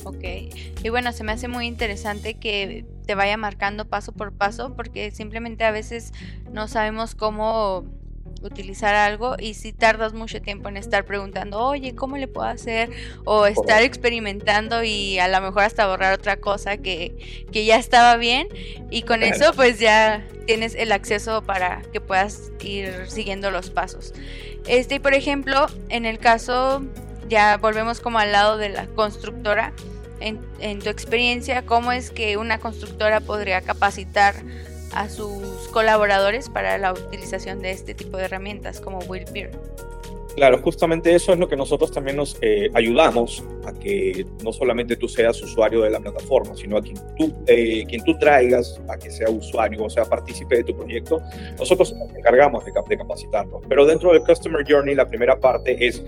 Ok, 0.05 0.25
y 0.83 0.89
bueno, 0.91 1.13
se 1.13 1.25
me 1.25 1.33
hace 1.33 1.49
muy 1.49 1.67
interesante 1.67 2.35
que 2.35 2.85
te 3.07 3.15
vaya 3.15 3.37
marcando 3.37 3.87
paso 3.87 4.13
por 4.13 4.33
paso 4.33 4.75
porque 4.77 5.11
simplemente 5.11 5.65
a 5.65 5.71
veces 5.71 6.13
no 6.53 6.69
sabemos 6.69 7.15
cómo 7.15 7.85
utilizar 8.47 8.95
algo 8.95 9.37
y 9.39 9.55
si 9.55 9.73
tardas 9.73 10.13
mucho 10.13 10.41
tiempo 10.41 10.69
en 10.69 10.77
estar 10.77 11.05
preguntando, 11.05 11.61
oye, 11.61 11.95
¿cómo 11.95 12.17
le 12.17 12.29
puedo 12.29 12.47
hacer? 12.47 12.91
O 13.25 13.47
estar 13.47 13.83
experimentando 13.83 14.83
y 14.85 15.19
a 15.19 15.29
lo 15.29 15.41
mejor 15.41 15.63
hasta 15.63 15.87
borrar 15.87 16.15
otra 16.15 16.37
cosa 16.37 16.77
que, 16.77 17.47
que 17.53 17.65
ya 17.65 17.77
estaba 17.77 18.17
bien 18.17 18.49
y 18.91 19.03
con 19.03 19.23
eso 19.23 19.53
pues 19.55 19.79
ya 19.79 20.25
tienes 20.47 20.75
el 20.75 20.93
acceso 20.93 21.43
para 21.43 21.83
que 21.93 22.01
puedas 22.01 22.53
ir 22.61 23.07
siguiendo 23.09 23.51
los 23.51 23.71
pasos. 23.71 24.13
Este, 24.67 25.01
por 25.01 25.15
ejemplo, 25.15 25.67
en 25.89 26.07
el 26.07 26.19
caso, 26.19 26.83
ya 27.29 27.57
volvemos 27.59 28.01
como 28.01 28.19
al 28.19 28.33
lado 28.33 28.57
de 28.57 28.71
la 28.71 28.87
constructora, 28.87 29.73
en, 30.21 30.41
en 30.61 30.79
tu 30.79 30.89
experiencia, 30.89 31.67
¿cómo 31.67 31.93
es 31.93 32.11
que 32.11 32.37
una 32.37 32.59
constructora 32.59 33.21
podría 33.21 33.61
capacitar 33.61 34.35
a 34.95 35.09
sus 35.09 35.69
colaboradores 35.73 36.49
para 36.49 36.79
la 36.79 36.93
utilización 36.93 37.61
de 37.61 37.73
este 37.73 37.95
tipo 37.95 38.17
de 38.17 38.25
herramientas 38.25 38.81
como 38.81 38.99
WillPeer. 39.01 39.51
Claro, 40.35 40.59
justamente 40.59 41.15
eso 41.15 41.33
es 41.33 41.39
lo 41.39 41.49
que 41.49 41.57
nosotros 41.57 41.93
también 41.93 42.17
nos 42.17 42.37
eh, 42.41 42.69
ayudamos 42.75 43.45
a 43.65 43.73
que 43.73 44.27
no 44.43 44.53
solamente 44.53 44.97
tú 44.97 45.07
seas 45.09 45.41
usuario 45.41 45.83
de 45.83 45.91
la 45.91 46.01
plataforma, 46.01 46.57
sino 46.57 46.77
a 46.77 46.83
quien 46.83 46.97
tú, 47.17 47.33
eh, 47.47 47.85
quien 47.89 48.03
tú 48.03 48.19
traigas 48.19 48.81
a 48.89 48.97
que 48.97 49.13
sea 49.13 49.31
usuario 49.31 49.85
o 49.85 49.91
sea 49.91 50.05
partícipe 50.05 50.57
de 50.57 50.65
tu 50.65 50.77
proyecto, 50.77 51.21
nosotros 51.57 51.95
nos 51.95 52.13
encargamos 52.17 52.65
de, 52.65 52.73
de 52.89 52.97
capacitarlo. 52.97 53.61
Pero 53.69 53.87
dentro 53.87 54.13
del 54.13 54.23
Customer 54.23 54.65
Journey, 54.69 54.97
la 54.97 55.07
primera 55.07 55.39
parte 55.39 55.87
es 55.87 56.03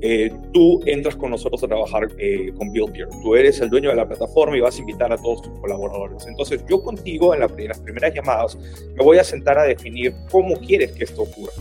eh, 0.00 0.32
tú 0.52 0.80
entras 0.86 1.16
con 1.16 1.30
nosotros 1.30 1.62
a 1.64 1.66
trabajar 1.66 2.08
eh, 2.18 2.52
con 2.56 2.68
BuildPeer. 2.68 3.08
Tú 3.22 3.34
eres 3.34 3.60
el 3.60 3.68
dueño 3.68 3.90
de 3.90 3.96
la 3.96 4.06
plataforma 4.06 4.56
y 4.56 4.60
vas 4.60 4.76
a 4.76 4.80
invitar 4.80 5.12
a 5.12 5.16
todos 5.16 5.42
tus 5.42 5.58
colaboradores. 5.58 6.26
Entonces, 6.26 6.64
yo 6.68 6.82
contigo 6.82 7.34
en, 7.34 7.40
las 7.40 7.80
primeras 7.80 8.14
llamadas 8.14 8.56
me 8.96 9.04
voy 9.04 9.18
a 9.18 9.24
sentar 9.24 9.58
a 9.58 9.64
definir 9.64 10.14
cómo 10.30 10.56
quieres 10.56 10.92
que 10.92 11.04
esto 11.04 11.22
ocurra. 11.22 11.52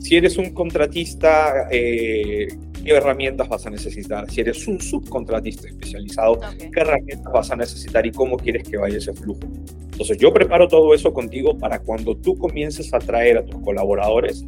Si 0.00 0.16
eres 0.16 0.36
un 0.36 0.52
contratista, 0.52 1.68
eh, 1.70 2.46
¿qué 2.84 2.92
herramientas 2.92 3.48
vas 3.48 3.66
a 3.66 3.70
necesitar? 3.70 4.30
Si 4.30 4.42
eres 4.42 4.68
un 4.68 4.80
subcontratista 4.80 5.66
especializado, 5.66 6.38
¿qué 6.58 6.80
herramientas 6.80 7.32
vas 7.32 7.50
a 7.50 7.56
necesitar 7.56 8.06
y 8.06 8.12
cómo 8.12 8.36
quieres 8.36 8.68
que 8.68 8.76
vaya 8.76 8.98
ese 8.98 9.14
flujo? 9.14 9.40
Entonces, 9.92 10.18
yo 10.18 10.32
preparo 10.32 10.68
todo 10.68 10.94
eso 10.94 11.12
contigo 11.14 11.58
para 11.58 11.78
cuando 11.78 12.14
tú 12.14 12.36
comiences 12.36 12.92
a 12.92 12.98
traer 12.98 13.38
a 13.38 13.44
tus 13.46 13.58
colaboradores, 13.62 14.44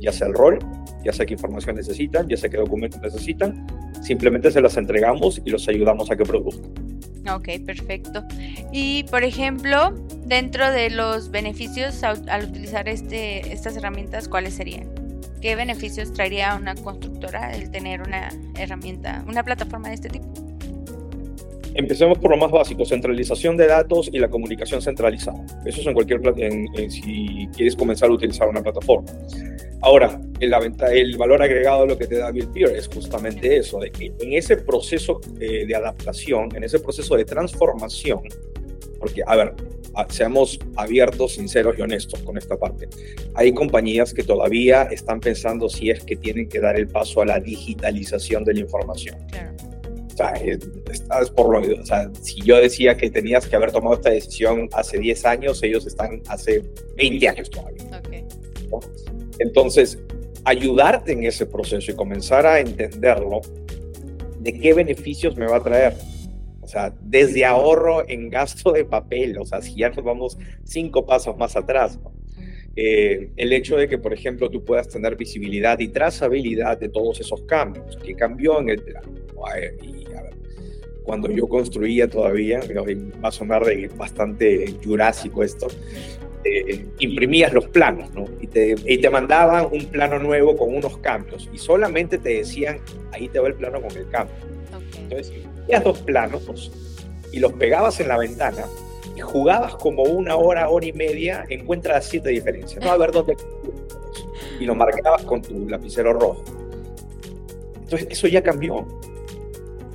ya 0.00 0.12
sea 0.12 0.28
el 0.28 0.34
rol, 0.34 0.58
ya 1.04 1.12
sé 1.12 1.26
qué 1.26 1.34
información 1.34 1.76
necesitan, 1.76 2.28
ya 2.28 2.36
sé 2.36 2.50
qué 2.50 2.56
documentos 2.56 3.00
necesitan, 3.00 3.66
simplemente 4.02 4.50
se 4.50 4.60
las 4.60 4.76
entregamos 4.76 5.40
y 5.44 5.50
los 5.50 5.68
ayudamos 5.68 6.10
a 6.10 6.16
que 6.16 6.24
produzcan. 6.24 6.70
Ok, 7.30 7.48
perfecto. 7.66 8.24
Y 8.72 9.04
por 9.04 9.24
ejemplo, 9.24 9.94
dentro 10.24 10.70
de 10.70 10.90
los 10.90 11.30
beneficios 11.30 12.02
al, 12.02 12.44
utilizar 12.44 12.88
este, 12.88 13.52
estas 13.52 13.76
herramientas, 13.76 14.28
¿cuáles 14.28 14.54
serían? 14.54 14.88
¿Qué 15.40 15.56
beneficios 15.56 16.12
traería 16.12 16.54
una 16.54 16.74
constructora 16.74 17.54
el 17.54 17.70
tener 17.70 18.02
una 18.02 18.28
herramienta, 18.58 19.24
una 19.26 19.42
plataforma 19.42 19.88
de 19.88 19.94
este 19.94 20.08
tipo? 20.08 20.32
Empecemos 21.74 22.18
por 22.18 22.30
lo 22.30 22.36
más 22.36 22.50
básico, 22.50 22.84
centralización 22.84 23.56
de 23.56 23.66
datos 23.66 24.10
y 24.12 24.18
la 24.18 24.28
comunicación 24.28 24.82
centralizada. 24.82 25.44
Eso 25.64 25.80
es 25.80 25.86
en 25.86 25.94
cualquier 25.94 26.20
en, 26.36 26.90
si 26.90 27.48
quieres 27.54 27.76
comenzar 27.76 28.10
a 28.10 28.12
utilizar 28.12 28.48
una 28.48 28.62
plataforma. 28.62 29.10
Ahora, 29.82 30.20
el, 30.40 30.52
el 30.92 31.16
valor 31.16 31.42
agregado 31.42 31.82
de 31.82 31.88
lo 31.88 31.98
que 31.98 32.06
te 32.06 32.16
da 32.16 32.30
BuildPeer 32.30 32.76
es 32.76 32.86
justamente 32.88 33.56
eso, 33.56 33.78
de 33.78 33.90
que 33.90 34.12
en 34.20 34.32
ese 34.34 34.58
proceso 34.58 35.20
eh, 35.40 35.64
de 35.66 35.74
adaptación, 35.74 36.54
en 36.54 36.64
ese 36.64 36.80
proceso 36.80 37.16
de 37.16 37.24
transformación, 37.24 38.20
porque, 38.98 39.22
a 39.26 39.36
ver, 39.36 39.54
seamos 40.10 40.58
abiertos, 40.76 41.34
sinceros 41.34 41.78
y 41.78 41.82
honestos 41.82 42.20
con 42.20 42.36
esta 42.36 42.58
parte. 42.58 42.88
Hay 43.34 43.52
compañías 43.54 44.12
que 44.12 44.22
todavía 44.22 44.82
están 44.82 45.20
pensando 45.20 45.70
si 45.70 45.88
es 45.90 46.04
que 46.04 46.16
tienen 46.16 46.48
que 46.48 46.60
dar 46.60 46.76
el 46.76 46.86
paso 46.86 47.22
a 47.22 47.24
la 47.24 47.40
digitalización 47.40 48.44
de 48.44 48.54
la 48.54 48.60
información. 48.60 49.16
Claro 49.30 49.69
sea, 50.20 50.34
estás 50.92 51.30
por 51.30 51.50
lo, 51.50 51.80
o 51.80 51.86
sea, 51.86 52.10
si 52.20 52.40
yo 52.42 52.56
decía 52.56 52.96
que 52.96 53.10
tenías 53.10 53.46
que 53.46 53.56
haber 53.56 53.72
tomado 53.72 53.94
esta 53.94 54.10
decisión 54.10 54.68
hace 54.72 54.98
10 54.98 55.24
años, 55.24 55.62
ellos 55.62 55.86
están 55.86 56.22
hace 56.28 56.62
20 56.96 57.28
años 57.28 57.50
todavía. 57.50 58.02
Entonces, 59.38 59.98
ayudarte 60.44 61.12
en 61.12 61.24
ese 61.24 61.46
proceso 61.46 61.90
y 61.90 61.94
comenzar 61.94 62.46
a 62.46 62.60
entenderlo, 62.60 63.40
de 64.40 64.58
qué 64.58 64.72
beneficios 64.74 65.36
me 65.36 65.46
va 65.46 65.56
a 65.56 65.62
traer. 65.62 65.94
O 66.60 66.66
sea, 66.66 66.94
desde 67.00 67.44
ahorro 67.44 68.08
en 68.08 68.30
gasto 68.30 68.72
de 68.72 68.84
papel, 68.84 69.38
o 69.38 69.44
sea, 69.44 69.60
si 69.60 69.74
ya 69.74 69.90
nos 69.90 70.04
vamos 70.04 70.38
cinco 70.64 71.04
pasos 71.04 71.36
más 71.36 71.56
atrás, 71.56 71.98
eh, 72.76 73.30
el 73.36 73.52
hecho 73.52 73.76
de 73.76 73.88
que, 73.88 73.98
por 73.98 74.12
ejemplo, 74.12 74.48
tú 74.48 74.64
puedas 74.64 74.88
tener 74.88 75.16
visibilidad 75.16 75.78
y 75.80 75.88
trazabilidad 75.88 76.78
de 76.78 76.88
todos 76.88 77.20
esos 77.20 77.42
cambios, 77.42 77.96
que 77.96 78.14
cambió 78.14 78.60
en 78.60 78.70
el 78.70 78.82
plan. 78.82 79.02
Y 79.82 79.99
cuando 81.02 81.30
yo 81.30 81.48
construía 81.48 82.08
todavía, 82.08 82.60
va 83.22 83.28
a 83.28 83.32
sonar 83.32 83.62
bastante 83.96 84.74
jurásico 84.84 85.42
esto, 85.42 85.68
eh, 86.44 86.86
imprimías 87.00 87.52
los 87.52 87.66
planos, 87.66 88.10
¿no? 88.14 88.24
Y 88.40 88.46
te, 88.46 88.74
y 88.86 88.98
te 88.98 89.10
mandaban 89.10 89.68
un 89.72 89.84
plano 89.86 90.18
nuevo 90.18 90.56
con 90.56 90.74
unos 90.74 90.96
cambios 90.98 91.48
y 91.52 91.58
solamente 91.58 92.16
te 92.16 92.30
decían, 92.30 92.80
ahí 93.12 93.28
te 93.28 93.38
va 93.38 93.48
el 93.48 93.54
plano 93.54 93.80
con 93.82 93.94
el 93.96 94.08
cambio. 94.08 94.34
Entonces, 94.96 95.32
tenías 95.66 95.84
dos 95.84 95.98
planos 96.00 96.72
y 97.32 97.40
los 97.40 97.52
pegabas 97.52 98.00
en 98.00 98.08
la 98.08 98.16
ventana 98.16 98.64
y 99.14 99.20
jugabas 99.20 99.74
como 99.76 100.02
una 100.02 100.36
hora, 100.36 100.68
hora 100.68 100.86
y 100.86 100.92
media, 100.92 101.44
encuentras 101.48 102.06
siete 102.06 102.30
diferencias, 102.30 102.82
no 102.82 102.90
a 102.90 102.96
ver 102.96 103.12
dónde 103.12 103.36
y 104.60 104.64
lo 104.64 104.74
marcabas 104.74 105.22
con 105.24 105.42
tu 105.42 105.68
lapicero 105.68 106.12
rojo. 106.14 106.42
Entonces, 107.82 108.08
eso 108.10 108.28
ya 108.28 108.42
cambió. 108.42 108.86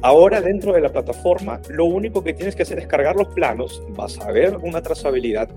Ahora 0.01 0.41
dentro 0.41 0.73
de 0.73 0.81
la 0.81 0.91
plataforma, 0.91 1.61
lo 1.69 1.85
único 1.85 2.23
que 2.23 2.33
tienes 2.33 2.55
que 2.55 2.63
hacer 2.63 2.79
es 2.79 2.87
cargar 2.87 3.15
los 3.15 3.27
planos, 3.29 3.81
vas 3.89 4.19
a 4.19 4.31
ver 4.31 4.57
una 4.57 4.81
trazabilidad 4.81 5.49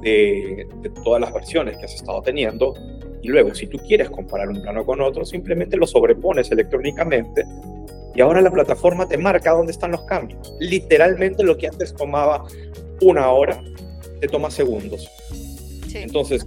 de, 0.00 0.68
todas 1.02 1.20
las 1.20 1.32
versiones 1.32 1.76
que 1.78 1.86
has 1.86 1.94
estado 1.94 2.22
teniendo. 2.22 2.74
Y 3.22 3.28
luego 3.28 3.54
si 3.54 3.66
tú 3.66 3.78
quieres 3.78 4.10
comparar 4.10 4.48
un 4.48 4.62
plano 4.62 4.84
con 4.84 5.00
otro, 5.00 5.24
simplemente 5.24 5.76
lo 5.76 5.86
sobrepones 5.86 6.50
electrónicamente. 6.50 7.44
Y 8.14 8.20
ahora 8.20 8.40
la 8.40 8.50
plataforma 8.50 9.08
te 9.08 9.16
marca 9.16 9.52
dónde 9.52 9.72
están 9.72 9.92
los 9.92 10.02
cambios. 10.04 10.54
Literalmente 10.60 11.42
lo 11.42 11.56
que 11.56 11.68
antes 11.68 11.94
tomaba 11.94 12.44
una 13.00 13.30
hora, 13.30 13.62
te 14.20 14.28
toma 14.28 14.50
segundos. 14.50 15.10
Entonces, 15.94 16.46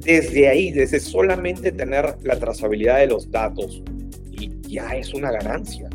desde 0.00 0.48
ahí, 0.48 0.70
desde 0.70 1.00
solamente 1.00 1.72
tener 1.72 2.16
la 2.22 2.38
trazabilidad 2.38 2.98
de 2.98 3.08
los 3.08 3.30
datos, 3.30 3.82
y 4.32 4.50
ya 4.68 4.90
es 4.96 5.14
una 5.14 5.30
ganancia 5.30 5.87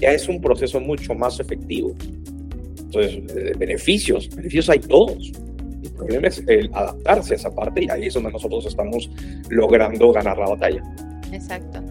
ya 0.00 0.12
es 0.12 0.28
un 0.28 0.40
proceso 0.40 0.80
mucho 0.80 1.14
más 1.14 1.38
efectivo. 1.40 1.94
Entonces, 2.78 3.58
beneficios, 3.58 4.28
beneficios 4.30 4.68
hay 4.70 4.80
todos. 4.80 5.32
El 5.82 5.90
problema 5.92 6.28
es 6.28 6.42
el 6.46 6.70
adaptarse 6.72 7.34
a 7.34 7.36
esa 7.36 7.54
parte 7.54 7.84
y 7.84 7.90
ahí 7.90 8.06
es 8.06 8.14
donde 8.14 8.32
nosotros 8.32 8.66
estamos 8.66 9.10
logrando 9.48 10.12
ganar 10.12 10.38
la 10.38 10.48
batalla. 10.50 10.82
Exacto. 11.32 11.82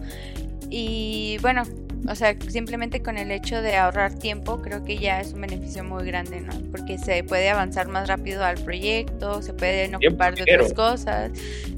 Y 0.68 1.38
bueno, 1.40 1.62
o 2.08 2.14
sea, 2.14 2.36
simplemente 2.48 3.02
con 3.02 3.18
el 3.18 3.30
hecho 3.30 3.62
de 3.62 3.76
ahorrar 3.76 4.14
tiempo, 4.14 4.60
creo 4.62 4.84
que 4.84 4.98
ya 4.98 5.20
es 5.20 5.32
un 5.32 5.42
beneficio 5.42 5.84
muy 5.84 6.04
grande, 6.04 6.40
¿no? 6.40 6.52
Porque 6.70 6.98
se 6.98 7.22
puede 7.24 7.50
avanzar 7.50 7.88
más 7.88 8.08
rápido 8.08 8.44
al 8.44 8.56
proyecto, 8.56 9.42
se 9.42 9.52
pueden 9.52 9.94
ocupar 9.94 10.34
de 10.34 10.42
otras 10.42 10.72
cosas. 10.72 11.30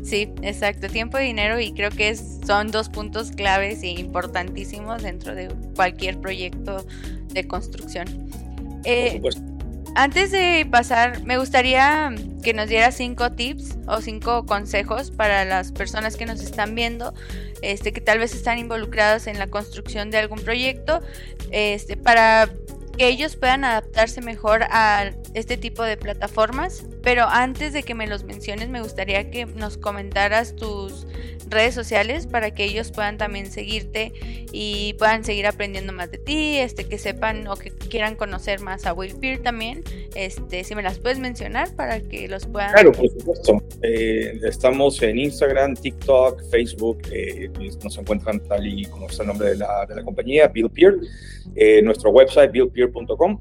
Sí, 0.05 0.29
exacto, 0.43 0.89
tiempo 0.89 1.19
y 1.19 1.25
dinero 1.25 1.61
y 1.61 1.73
creo 1.73 1.91
que 1.91 2.15
son 2.17 2.71
dos 2.71 2.89
puntos 2.89 3.33
claves 3.33 3.83
e 3.83 3.89
importantísimos 3.89 5.03
dentro 5.03 5.35
de 5.35 5.49
cualquier 5.75 6.19
proyecto 6.19 6.87
de 7.33 7.47
construcción. 7.47 8.07
Eh, 8.85 9.21
antes 9.95 10.31
de 10.31 10.67
pasar, 10.71 11.23
me 11.25 11.39
gustaría 11.39 12.15
que 12.43 12.55
nos 12.55 12.69
diera 12.69 12.93
cinco 12.93 13.33
tips 13.33 13.77
o 13.87 14.01
cinco 14.01 14.47
consejos 14.47 15.11
para 15.11 15.45
las 15.45 15.73
personas 15.73 16.17
que 16.17 16.27
nos 16.27 16.41
están 16.41 16.75
viendo, 16.75 17.15
este, 17.63 17.93
que 17.93 18.01
tal 18.01 18.19
vez 18.19 18.35
están 18.35 18.59
involucrados 18.59 19.27
en 19.27 19.39
la 19.39 19.47
construcción 19.47 20.11
de 20.11 20.19
algún 20.19 20.41
proyecto, 20.41 21.01
este, 21.51 21.97
para 21.97 22.49
que 22.97 23.09
ellos 23.09 23.37
puedan 23.37 23.65
adaptarse 23.65 24.21
mejor 24.21 24.65
a 24.65 25.13
este 25.35 25.57
tipo 25.57 25.83
de 25.83 25.97
plataformas. 25.97 26.85
Pero 27.03 27.27
antes 27.29 27.73
de 27.73 27.83
que 27.83 27.95
me 27.95 28.07
los 28.07 28.25
menciones, 28.25 28.69
me 28.69 28.83
gustaría 28.83 29.31
que 29.31 29.47
nos 29.47 29.77
comentaras 29.77 30.55
tus 30.57 31.07
redes 31.49 31.75
sociales 31.75 32.27
para 32.27 32.53
que 32.53 32.65
ellos 32.65 32.91
puedan 32.91 33.19
también 33.19 33.47
seguirte 33.47 34.13
y 34.53 34.95
puedan 34.95 35.25
seguir 35.25 35.47
aprendiendo 35.47 35.93
más 35.93 36.11
de 36.11 36.19
ti, 36.19 36.59
este, 36.59 36.85
que 36.85 36.99
sepan 36.99 37.47
o 37.47 37.57
que 37.57 37.71
quieran 37.71 38.17
conocer 38.17 38.61
más 38.61 38.87
a 38.87 38.93
Will 38.93 39.15
Peer 39.17 39.43
también. 39.43 39.83
Este, 40.15 40.65
si 40.65 40.75
me 40.75 40.83
las 40.83 40.99
puedes 40.99 41.19
mencionar 41.19 41.75
para 41.75 42.01
que 42.01 42.29
los 42.29 42.47
puedan. 42.47 42.73
Claro, 42.73 42.93
por 42.93 43.09
supuesto. 43.09 43.63
Eh, 43.83 44.41
estamos 44.45 45.01
en 45.03 45.19
Instagram, 45.19 45.75
TikTok, 45.75 46.43
Facebook, 46.51 47.03
eh, 47.13 47.51
nos 47.83 47.97
encuentran 47.99 48.41
tal 48.41 48.67
y 48.67 48.85
como 48.87 49.07
está 49.09 49.23
el 49.23 49.29
nombre 49.29 49.51
de 49.51 49.57
la, 49.57 49.87
de 49.87 49.95
la 49.95 50.03
compañía, 50.03 50.49
Bill 50.49 50.71
Peer. 50.71 50.97
Eh, 51.55 51.83
nuestro 51.83 52.11
website, 52.11 52.51
billpeer.com. 52.51 53.39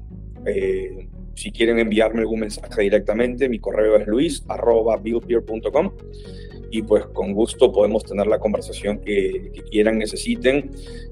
si 1.34 1.50
quieren 1.52 1.78
enviarme 1.78 2.20
algún 2.20 2.40
mensaje 2.40 2.82
directamente, 2.82 3.48
mi 3.48 3.58
correo 3.58 3.96
es 3.96 4.06
luis.buildpeer.com 4.06 5.92
y 6.72 6.82
pues 6.82 7.04
con 7.06 7.34
gusto 7.34 7.70
podemos 7.70 8.02
tener 8.02 8.26
la 8.26 8.38
conversación 8.38 8.98
que, 8.98 9.52
quieran, 9.70 9.98
necesiten. 9.98 10.70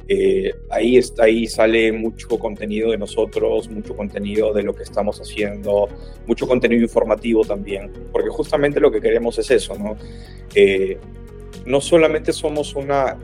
Eh, 0.08 0.54
ahí, 0.70 0.96
está, 0.96 1.24
ahí 1.24 1.46
sale 1.46 1.92
mucho 1.92 2.28
contenido 2.38 2.90
de 2.90 2.96
nosotros, 2.96 3.70
mucho 3.70 3.94
contenido 3.94 4.54
de 4.54 4.62
lo 4.62 4.74
que 4.74 4.82
estamos 4.82 5.20
haciendo, 5.20 5.86
mucho 6.26 6.48
contenido 6.48 6.80
informativo 6.80 7.44
también, 7.44 7.92
porque 8.10 8.30
justamente 8.30 8.80
lo 8.80 8.90
que 8.90 9.02
queremos 9.02 9.38
es 9.38 9.50
eso, 9.50 9.78
¿no? 9.78 9.96
Eh, 10.54 10.98
no 11.66 11.82
solamente 11.82 12.32
somos 12.32 12.74
una, 12.74 13.18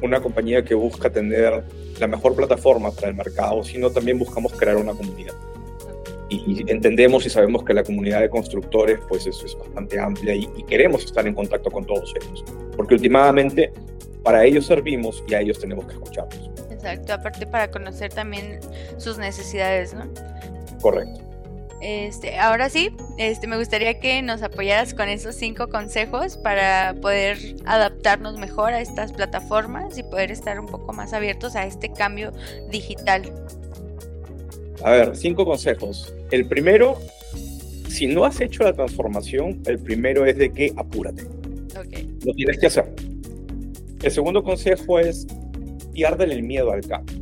una 0.00 0.22
compañía 0.22 0.64
que 0.64 0.74
busca 0.74 1.10
tener 1.10 1.62
la 2.00 2.06
mejor 2.06 2.34
plataforma 2.34 2.90
para 2.90 3.08
el 3.08 3.14
mercado, 3.14 3.62
sino 3.62 3.90
también 3.90 4.18
buscamos 4.18 4.54
crear 4.54 4.76
una 4.76 4.94
comunidad. 4.94 5.34
Y, 6.32 6.64
entendemos 6.70 7.26
y 7.26 7.30
sabemos 7.30 7.64
que 7.64 7.74
la 7.74 7.84
comunidad 7.84 8.20
de 8.20 8.30
constructores 8.30 8.98
pues 9.08 9.26
es, 9.26 9.42
es 9.42 9.56
bastante 9.56 9.98
amplia 10.00 10.34
y, 10.34 10.46
queremos 10.68 11.04
estar 11.04 11.26
en 11.26 11.34
contacto 11.34 11.70
con 11.70 11.84
todos 11.84 12.14
ellos, 12.20 12.44
porque 12.76 12.94
últimamente 12.94 13.72
para 14.22 14.44
ellos 14.44 14.66
servimos 14.66 15.22
y 15.28 15.34
a 15.34 15.40
ellos 15.40 15.58
tenemos 15.58 15.84
que 15.86 15.92
escucharlos. 15.92 16.50
Exacto, 16.70 17.12
aparte 17.12 17.46
para 17.46 17.70
conocer 17.70 18.12
también 18.12 18.60
sus 18.96 19.18
necesidades, 19.18 19.94
¿no? 19.94 20.04
Correcto. 20.80 21.20
Este, 21.82 22.38
ahora 22.38 22.70
sí, 22.70 22.94
este, 23.18 23.48
me 23.48 23.58
gustaría 23.58 23.98
que 23.98 24.22
nos 24.22 24.40
apoyaras 24.42 24.94
con 24.94 25.08
esos 25.08 25.34
cinco 25.34 25.68
consejos 25.68 26.36
para 26.36 26.94
poder 27.02 27.38
adaptarnos 27.66 28.38
mejor 28.38 28.72
a 28.72 28.80
estas 28.80 29.12
plataformas 29.12 29.98
y 29.98 30.04
poder 30.04 30.30
estar 30.30 30.60
un 30.60 30.66
poco 30.66 30.92
más 30.92 31.12
abiertos 31.12 31.56
a 31.56 31.66
este 31.66 31.92
cambio 31.92 32.32
digital. 32.70 33.32
A 34.84 34.90
ver, 34.90 35.16
cinco 35.16 35.44
consejos. 35.44 36.12
El 36.30 36.46
primero, 36.46 36.98
si 37.88 38.06
no 38.06 38.24
has 38.24 38.40
hecho 38.40 38.64
la 38.64 38.72
transformación, 38.72 39.62
el 39.66 39.78
primero 39.78 40.26
es 40.26 40.36
de 40.36 40.52
que 40.52 40.72
apúrate. 40.76 41.24
Okay. 41.78 42.16
Lo 42.24 42.32
tienes 42.34 42.58
que 42.58 42.66
hacer. 42.66 42.92
El 44.02 44.10
segundo 44.10 44.42
consejo 44.42 44.98
es 44.98 45.26
piérdele 45.92 46.34
el 46.34 46.42
miedo 46.42 46.72
al 46.72 46.80
cambio. 46.80 47.16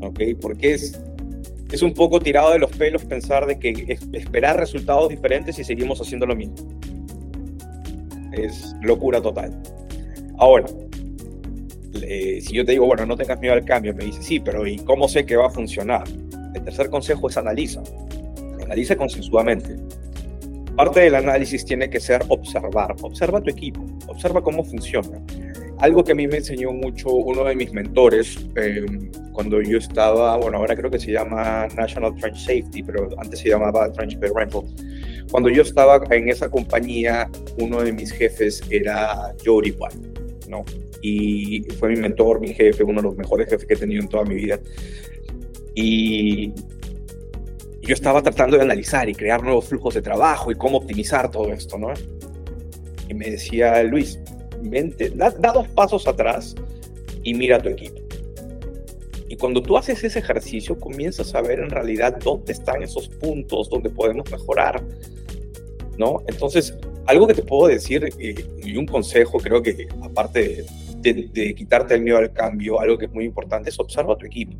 ¿Ok? 0.00 0.20
Porque 0.40 0.74
es 0.74 1.00
es 1.72 1.82
un 1.82 1.94
poco 1.94 2.20
tirado 2.20 2.52
de 2.52 2.58
los 2.58 2.70
pelos 2.70 3.04
pensar 3.04 3.46
de 3.46 3.58
que 3.58 3.98
esperar 4.12 4.56
resultados 4.56 5.08
diferentes 5.08 5.58
y 5.58 5.64
seguimos 5.64 6.00
haciendo 6.00 6.26
lo 6.26 6.36
mismo. 6.36 6.54
Es 8.32 8.74
locura 8.82 9.20
total. 9.20 9.60
Ahora, 10.38 10.66
si 11.92 12.52
yo 12.52 12.64
te 12.64 12.72
digo, 12.72 12.86
bueno, 12.86 13.04
no 13.06 13.16
tengas 13.16 13.40
miedo 13.40 13.54
al 13.54 13.64
cambio, 13.64 13.94
me 13.94 14.04
dices, 14.04 14.24
sí, 14.24 14.38
pero 14.38 14.66
¿y 14.66 14.78
cómo 14.78 15.08
sé 15.08 15.26
que 15.26 15.36
va 15.36 15.46
a 15.46 15.50
funcionar? 15.50 16.04
El 16.56 16.64
tercer 16.64 16.90
consejo 16.90 17.28
es 17.28 17.36
analiza. 17.36 17.82
Analiza 18.62 18.96
consensuadamente. 18.96 19.76
Parte 20.76 21.00
del 21.00 21.14
análisis 21.14 21.64
tiene 21.64 21.88
que 21.88 22.00
ser 22.00 22.22
observar. 22.28 22.96
Observa 23.02 23.40
tu 23.40 23.50
equipo, 23.50 23.84
observa 24.08 24.42
cómo 24.42 24.64
funciona 24.64 25.22
algo 25.78 26.02
que 26.04 26.12
a 26.12 26.14
mí 26.14 26.26
me 26.26 26.38
enseñó 26.38 26.72
mucho 26.72 27.10
uno 27.10 27.44
de 27.44 27.54
mis 27.54 27.72
mentores 27.72 28.38
em, 28.56 29.10
cuando 29.32 29.60
yo 29.60 29.78
estaba, 29.78 30.36
bueno, 30.38 30.58
ahora 30.58 30.74
creo 30.74 30.90
que 30.90 30.98
se 30.98 31.12
llama 31.12 31.68
National 31.76 32.14
Trench 32.16 32.38
Safety, 32.38 32.82
pero 32.82 33.08
antes 33.18 33.40
se 33.40 33.50
llamaba 33.50 33.92
Trench 33.92 34.18
Pay 34.18 34.30
Rental. 34.34 34.62
Cuando 35.30 35.50
yo 35.50 35.62
estaba 35.62 36.02
en 36.10 36.28
esa 36.28 36.48
compañía, 36.48 37.28
uno 37.58 37.82
de 37.82 37.92
mis 37.92 38.10
jefes 38.12 38.62
era 38.70 39.34
Jody 39.44 39.72
White, 39.72 40.48
¿no? 40.48 40.64
Y 41.02 41.62
fue 41.78 41.90
mi 41.90 41.96
mentor, 41.96 42.40
mi 42.40 42.54
jefe, 42.54 42.82
uno 42.82 43.02
de 43.02 43.08
los 43.08 43.16
mejores 43.16 43.48
jefes 43.48 43.66
que 43.66 43.74
he 43.74 43.76
tenido 43.76 44.02
en 44.02 44.08
toda 44.08 44.24
mi 44.24 44.36
vida. 44.36 44.58
Y 45.76 46.52
yo 47.82 47.94
estaba 47.94 48.22
tratando 48.22 48.56
de 48.56 48.62
analizar 48.64 49.08
y 49.08 49.14
crear 49.14 49.42
nuevos 49.42 49.66
flujos 49.66 49.94
de 49.94 50.02
trabajo 50.02 50.50
y 50.50 50.54
cómo 50.54 50.78
optimizar 50.78 51.30
todo 51.30 51.52
esto, 51.52 51.78
¿no? 51.78 51.92
Y 53.08 53.14
me 53.14 53.30
decía, 53.30 53.82
Luis, 53.84 54.18
da, 55.14 55.52
dos 55.52 55.68
pasos 55.68 56.08
atrás 56.08 56.54
y 57.22 57.34
mira 57.34 57.60
tu 57.62 57.68
equipo. 57.68 58.00
Y 59.28 59.36
cuando 59.36 59.62
tú 59.62 59.76
haces 59.76 60.02
ese 60.02 60.18
ejercicio, 60.18 60.78
comienzas 60.80 61.34
a 61.34 61.42
ver 61.42 61.60
en 61.60 61.68
realidad 61.68 62.16
dónde 62.24 62.52
están 62.52 62.82
esos 62.82 63.08
puntos 63.08 63.68
donde 63.68 63.90
podemos 63.90 64.30
mejorar. 64.30 64.82
¿no? 65.98 66.22
Entonces, 66.26 66.74
algo 67.06 67.26
que 67.26 67.34
te 67.34 67.42
puedo 67.42 67.68
decir 67.68 68.08
eh, 68.18 68.46
y 68.64 68.76
un 68.76 68.86
consejo, 68.86 69.38
creo 69.38 69.62
que 69.62 69.88
aparte 70.02 70.64
de, 71.02 71.54
quitarte 71.54 71.94
el 71.94 72.02
miedo 72.02 72.18
al 72.18 72.32
cambio, 72.32 72.80
algo 72.80 72.98
que 72.98 73.04
es 73.06 73.12
muy 73.12 73.24
importante 73.24 73.70
es 73.70 73.78
observa 73.78 74.14
a 74.14 74.16
tu 74.16 74.26
equipo. 74.26 74.56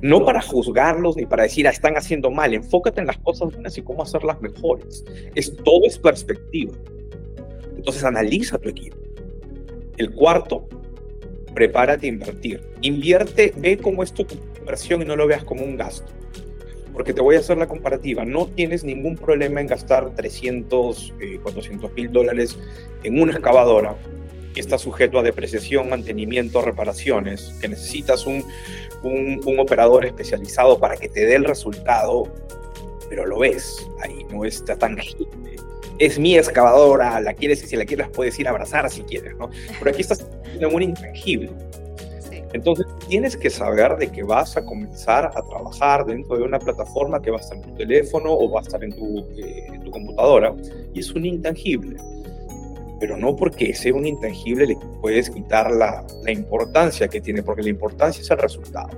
No 0.00 0.24
para 0.24 0.40
juzgarlos 0.40 1.16
ni 1.16 1.26
para 1.26 1.44
decir, 1.44 1.66
ah, 1.66 1.70
están 1.70 1.96
haciendo 1.96 2.30
mal, 2.30 2.54
enfócate 2.54 3.00
en 3.00 3.06
las 3.06 3.18
cosas 3.18 3.52
buenas 3.52 3.76
y 3.76 3.82
cómo 3.82 4.02
hacerlas 4.02 4.40
mejores. 4.40 5.04
Es, 5.34 5.54
todo 5.56 5.86
es 5.86 5.98
perspectiva. 5.98 6.72
Entonces 7.76 8.04
analiza 8.04 8.58
tu 8.58 8.68
equipo. 8.68 8.96
El 9.96 10.12
cuarto, 10.12 10.68
prepárate 11.54 12.06
a 12.06 12.10
invertir. 12.10 12.62
Invierte, 12.80 13.52
ve 13.56 13.76
cómo 13.76 14.02
es 14.02 14.12
tu 14.12 14.26
inversión 14.60 15.02
y 15.02 15.04
no 15.04 15.16
lo 15.16 15.26
veas 15.26 15.44
como 15.44 15.64
un 15.64 15.76
gasto. 15.76 16.10
Porque 16.92 17.12
te 17.12 17.22
voy 17.22 17.36
a 17.36 17.38
hacer 17.38 17.56
la 17.56 17.66
comparativa. 17.66 18.24
No 18.24 18.46
tienes 18.46 18.84
ningún 18.84 19.16
problema 19.16 19.60
en 19.60 19.66
gastar 19.66 20.14
300, 20.14 21.14
400 21.42 21.90
eh, 21.90 21.94
mil 21.96 22.12
dólares 22.12 22.58
en 23.02 23.20
una 23.20 23.32
excavadora 23.32 23.96
que 24.52 24.60
está 24.60 24.78
sujeto 24.78 25.18
a 25.18 25.22
depreciación, 25.22 25.88
mantenimiento, 25.88 26.62
reparaciones, 26.62 27.54
que 27.60 27.68
necesitas 27.68 28.26
un, 28.26 28.44
un, 29.02 29.40
un 29.44 29.60
operador 29.60 30.04
especializado 30.04 30.78
para 30.78 30.96
que 30.96 31.08
te 31.08 31.26
dé 31.26 31.36
el 31.36 31.44
resultado, 31.44 32.24
pero 33.08 33.26
lo 33.26 33.38
ves 33.38 33.86
ahí, 34.02 34.24
no 34.30 34.44
está 34.44 34.76
tangible 34.76 35.28
es 35.98 36.18
mi 36.18 36.36
excavadora, 36.36 37.20
la 37.20 37.32
quieres 37.32 37.62
y 37.62 37.66
si 37.66 37.76
la 37.76 37.84
quieres 37.84 38.08
puedes 38.08 38.38
ir 38.40 38.48
a 38.48 38.50
abrazar 38.50 38.90
si 38.90 39.02
quieres, 39.02 39.36
¿no? 39.36 39.50
Pero 39.78 39.90
aquí 39.90 40.00
estás 40.00 40.26
en 40.58 40.74
un 40.74 40.82
intangible. 40.82 41.50
Entonces 42.52 42.86
tienes 43.08 43.36
que 43.36 43.48
saber 43.48 43.96
de 43.96 44.10
que 44.10 44.22
vas 44.22 44.56
a 44.56 44.64
comenzar 44.64 45.26
a 45.26 45.42
trabajar 45.42 46.04
dentro 46.04 46.36
de 46.36 46.42
una 46.42 46.58
plataforma 46.58 47.22
que 47.22 47.30
va 47.30 47.38
a 47.38 47.40
estar 47.40 47.56
en 47.56 47.62
tu 47.62 47.74
teléfono 47.74 48.32
o 48.32 48.50
va 48.50 48.60
a 48.60 48.62
estar 48.62 48.82
en 48.84 48.92
tu, 48.92 49.20
eh, 49.36 49.66
en 49.72 49.84
tu 49.84 49.90
computadora 49.90 50.54
y 50.92 51.00
es 51.00 51.10
un 51.12 51.24
intangible. 51.24 51.96
Pero 53.02 53.16
no 53.16 53.34
porque 53.34 53.74
sea 53.74 53.92
un 53.92 54.06
intangible 54.06 54.64
le 54.64 54.76
puedes 55.00 55.28
quitar 55.28 55.72
la, 55.72 56.06
la 56.22 56.30
importancia 56.30 57.08
que 57.08 57.20
tiene, 57.20 57.42
porque 57.42 57.62
la 57.62 57.70
importancia 57.70 58.22
es 58.22 58.30
el 58.30 58.38
resultado. 58.38 58.90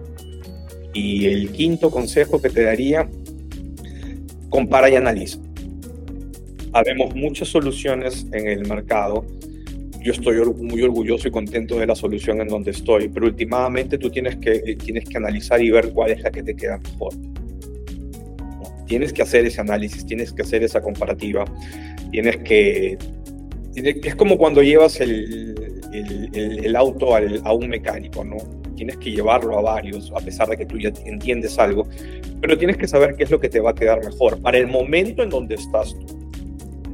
Y 0.93 1.25
el 1.27 1.51
quinto 1.53 1.91
consejo 1.91 2.41
que 2.43 2.51
te 2.51 2.65
daría, 2.65 3.09
compara 4.51 4.91
y 4.91 4.97
analiza 4.97 5.41
habemos 6.75 7.15
muchas 7.15 7.49
soluciones 7.49 8.27
en 8.33 8.49
el 8.49 8.69
mercado. 8.69 9.25
Yo 10.03 10.13
estoy 10.13 10.45
muy 10.57 10.83
orgulloso 10.83 11.29
y 11.29 11.31
contento 11.31 11.79
de 11.79 11.87
la 11.87 11.95
solución 11.95 12.41
en 12.41 12.49
donde 12.49 12.73
estoy, 12.73 13.09
pero 13.09 13.27
últimamente 13.27 13.97
tú 13.97 14.11
tienes 14.11 14.37
que, 14.37 14.57
eh, 14.57 14.77
tienes 14.77 15.05
que 15.09 15.17
analizar 15.17 15.63
y 15.63 15.71
ver 15.71 15.93
cuál 15.93 16.11
es 16.11 16.21
la 16.23 16.31
que 16.31 16.43
te 16.43 16.55
queda 16.55 16.79
mejor. 16.79 17.15
Tienes 18.87 19.13
que 19.13 19.23
hacer 19.23 19.47
ese 19.47 19.61
análisis, 19.61 20.05
tienes 20.05 20.33
que 20.33 20.43
hacer 20.43 20.63
esa 20.63 20.83
comparativa, 20.83 21.45
tienes 22.11 22.37
que... 22.39 22.99
Es 23.77 24.15
como 24.15 24.39
cuando 24.39 24.63
llevas 24.63 25.01
el, 25.01 25.55
el, 25.93 26.65
el 26.65 26.77
auto 26.77 27.15
al, 27.15 27.41
a 27.45 27.53
un 27.53 27.69
mecánico, 27.69 28.25
¿no? 28.25 28.37
Tienes 28.77 28.97
que 28.99 29.11
llevarlo 29.11 29.59
a 29.59 29.63
varios, 29.63 30.13
a 30.15 30.21
pesar 30.21 30.49
de 30.49 30.57
que 30.57 30.67
tú 30.67 30.79
ya 30.79 30.93
entiendes 31.05 31.59
algo, 31.59 31.87
pero 32.41 32.59
tienes 32.59 32.77
que 32.77 32.89
saber 32.89 33.15
qué 33.17 33.25
es 33.25 33.31
lo 33.31 33.41
que 33.41 33.49
te 33.49 33.61
va 33.61 33.71
a 33.71 33.75
quedar 33.75 34.05
mejor 34.05 34.41
para 34.41 34.59
el 34.59 34.67
momento 34.67 35.23
en 35.23 35.31
donde 35.31 35.55
estás 35.55 35.95
tú. 35.95 36.07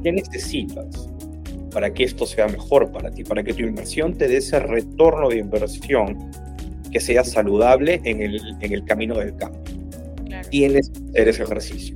¿Qué 0.03 0.11
necesitas 0.11 1.09
para 1.71 1.93
que 1.93 2.03
esto 2.03 2.25
sea 2.25 2.47
mejor 2.47 2.91
para 2.91 3.11
ti? 3.11 3.23
Para 3.23 3.43
que 3.43 3.53
tu 3.53 3.63
inversión 3.63 4.17
te 4.17 4.27
dé 4.27 4.37
ese 4.37 4.59
retorno 4.59 5.29
de 5.29 5.37
inversión 5.37 6.31
que 6.91 6.99
sea 6.99 7.23
saludable 7.23 8.01
en 8.03 8.21
el, 8.21 8.39
en 8.59 8.73
el 8.73 8.83
camino 8.85 9.15
del 9.15 9.35
cambio. 9.35 9.61
Tienes 10.49 10.89
que 10.89 10.99
hacer 11.09 11.27
ese 11.29 11.43
ejercicio. 11.43 11.95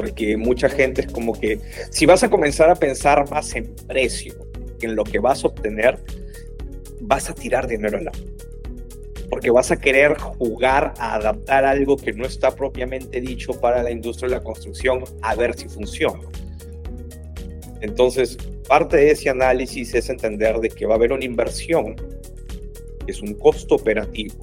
Porque 0.00 0.38
mucha 0.38 0.70
gente 0.70 1.02
es 1.02 1.08
como 1.08 1.38
que, 1.38 1.60
si 1.90 2.06
vas 2.06 2.22
a 2.22 2.30
comenzar 2.30 2.70
a 2.70 2.74
pensar 2.74 3.28
más 3.28 3.54
en 3.54 3.74
precio 3.86 4.34
que 4.78 4.86
en 4.86 4.96
lo 4.96 5.04
que 5.04 5.18
vas 5.18 5.44
a 5.44 5.48
obtener, 5.48 5.98
vas 7.02 7.28
a 7.28 7.34
tirar 7.34 7.68
dinero 7.68 7.98
al 7.98 8.08
agua 8.08 8.20
porque 9.28 9.50
vas 9.50 9.70
a 9.70 9.76
querer 9.78 10.18
jugar 10.18 10.92
a 10.98 11.14
adaptar 11.14 11.64
algo 11.64 11.96
que 11.96 12.12
no 12.12 12.24
está 12.24 12.50
propiamente 12.50 13.20
dicho 13.20 13.52
para 13.52 13.82
la 13.82 13.90
industria 13.90 14.28
de 14.28 14.34
la 14.36 14.42
construcción 14.42 15.04
a 15.22 15.36
ver 15.36 15.54
si 15.54 15.68
funciona. 15.68 16.24
Entonces, 17.80 18.36
parte 18.66 18.96
de 18.96 19.12
ese 19.12 19.30
análisis 19.30 19.94
es 19.94 20.10
entender 20.10 20.58
de 20.58 20.68
que 20.68 20.84
va 20.84 20.94
a 20.94 20.96
haber 20.96 21.12
una 21.12 21.24
inversión, 21.24 21.94
que 21.94 23.12
es 23.12 23.22
un 23.22 23.34
costo 23.34 23.76
operativo, 23.76 24.34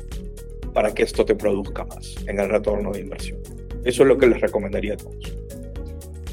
para 0.73 0.93
que 0.93 1.03
esto 1.03 1.25
te 1.25 1.35
produzca 1.35 1.83
más 1.83 2.15
en 2.27 2.39
el 2.39 2.49
retorno 2.49 2.91
de 2.91 3.01
inversión. 3.01 3.39
Eso 3.83 4.03
es 4.03 4.07
lo 4.07 4.17
que 4.17 4.27
les 4.27 4.39
recomendaría 4.39 4.93
a 4.93 4.97
todos. 4.97 5.33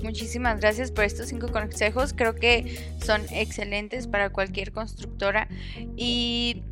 Muchísimas 0.05 0.61
gracias 0.61 0.93
por 0.93 1.05
estos 1.05 1.29
cinco 1.29 1.49
consejos. 1.49 2.13
Creo 2.13 2.35
que 2.35 2.93
son 3.03 3.23
excelentes 3.31 4.07
para 4.07 4.29
cualquier 4.29 4.71
constructora. 4.71 5.49
Y 5.97 6.63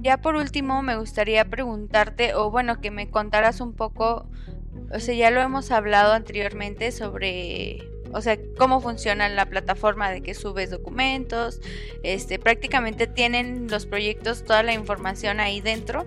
ya 0.00 0.18
por 0.18 0.36
último, 0.36 0.82
me 0.82 0.96
gustaría 0.96 1.44
preguntarte, 1.46 2.34
o 2.34 2.48
bueno, 2.48 2.80
que 2.80 2.92
me 2.92 3.10
contaras 3.10 3.60
un 3.60 3.72
poco 3.72 4.28
o 4.92 5.00
sea, 5.00 5.14
ya 5.14 5.30
lo 5.32 5.40
hemos 5.40 5.72
hablado 5.72 6.12
anteriormente 6.12 6.92
sobre 6.92 7.82
o 8.12 8.20
sea, 8.20 8.38
cómo 8.56 8.80
funciona 8.80 9.28
la 9.28 9.46
plataforma 9.46 10.10
de 10.10 10.22
que 10.22 10.32
subes 10.32 10.70
documentos, 10.70 11.60
este, 12.02 12.38
prácticamente 12.38 13.06
tienen 13.06 13.66
los 13.68 13.84
proyectos 13.84 14.44
toda 14.44 14.62
la 14.62 14.72
información 14.72 15.40
ahí 15.40 15.60
dentro, 15.60 16.06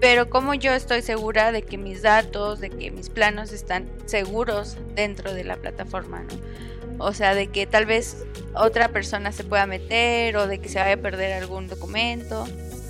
pero 0.00 0.28
como 0.28 0.54
yo 0.54 0.72
estoy 0.72 1.02
segura 1.02 1.52
de 1.52 1.62
que 1.62 1.78
mis 1.78 2.02
datos, 2.02 2.60
de 2.60 2.70
que 2.70 2.90
mis 2.90 3.08
planos 3.08 3.52
están 3.52 3.88
seguros 4.06 4.76
dentro 4.94 5.32
de 5.32 5.44
la 5.44 5.56
plataforma, 5.56 6.22
¿no? 6.22 7.04
O 7.04 7.12
sea, 7.12 7.34
de 7.34 7.48
que 7.48 7.66
tal 7.66 7.86
vez 7.86 8.24
otra 8.54 8.88
persona 8.88 9.32
se 9.32 9.44
pueda 9.44 9.66
meter 9.66 10.36
o 10.36 10.46
de 10.46 10.58
que 10.58 10.68
se 10.68 10.78
vaya 10.78 10.94
a 10.94 10.96
perder 10.96 11.32
algún 11.32 11.66
documento. 11.66 12.46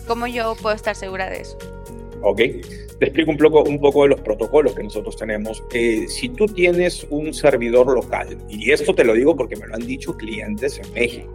¿Cómo 0.06 0.26
yo 0.26 0.54
puedo 0.60 0.76
estar 0.76 0.94
segura 0.94 1.30
de 1.30 1.40
eso? 1.40 1.56
Ok, 2.22 2.36
te 2.36 3.06
explico 3.06 3.30
un 3.30 3.38
poco, 3.38 3.62
un 3.62 3.80
poco 3.80 4.02
de 4.02 4.10
los 4.10 4.20
protocolos 4.20 4.74
que 4.74 4.82
nosotros 4.82 5.16
tenemos. 5.16 5.62
Eh, 5.72 6.06
si 6.08 6.28
tú 6.28 6.46
tienes 6.46 7.06
un 7.10 7.32
servidor 7.32 7.86
local, 7.86 8.36
y 8.48 8.70
esto 8.70 8.94
te 8.94 9.04
lo 9.04 9.14
digo 9.14 9.36
porque 9.36 9.56
me 9.56 9.66
lo 9.66 9.74
han 9.74 9.86
dicho 9.86 10.16
clientes 10.16 10.78
en 10.78 10.92
México, 10.92 11.32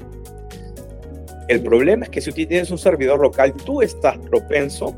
el 1.47 1.61
problema 1.61 2.05
es 2.05 2.09
que 2.11 2.21
si 2.21 2.31
tú 2.31 2.45
tienes 2.45 2.69
un 2.69 2.77
servidor 2.77 3.19
local, 3.19 3.53
tú 3.65 3.81
estás 3.81 4.17
propenso 4.19 4.95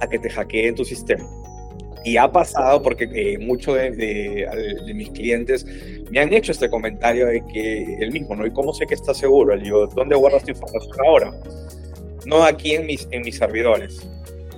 a 0.00 0.08
que 0.08 0.18
te 0.18 0.30
hackeen 0.30 0.74
tu 0.74 0.84
sistema. 0.84 1.28
Y 2.04 2.16
ha 2.16 2.30
pasado 2.30 2.82
porque 2.82 3.08
eh, 3.12 3.38
muchos 3.38 3.74
de, 3.74 3.90
de, 3.90 4.94
mis 4.94 5.10
clientes 5.10 5.66
me 6.10 6.18
han 6.18 6.32
hecho 6.32 6.52
este 6.52 6.70
comentario 6.70 7.26
de 7.26 7.44
que 7.52 7.96
el 8.00 8.10
mismo, 8.10 8.34
¿no? 8.34 8.46
¿Y 8.46 8.50
cómo 8.52 8.72
sé 8.72 8.86
que 8.86 8.94
está 8.94 9.12
seguro? 9.12 9.54
Le 9.54 9.64
digo, 9.64 9.86
¿dónde 9.86 10.16
guardas 10.16 10.42
tu 10.44 10.50
información 10.50 10.96
ahora? 11.06 11.32
No 12.24 12.42
aquí 12.42 12.74
en 12.74 12.86
mis, 12.86 13.06
en 13.10 13.22
mis 13.22 13.36
servidores. 13.36 14.08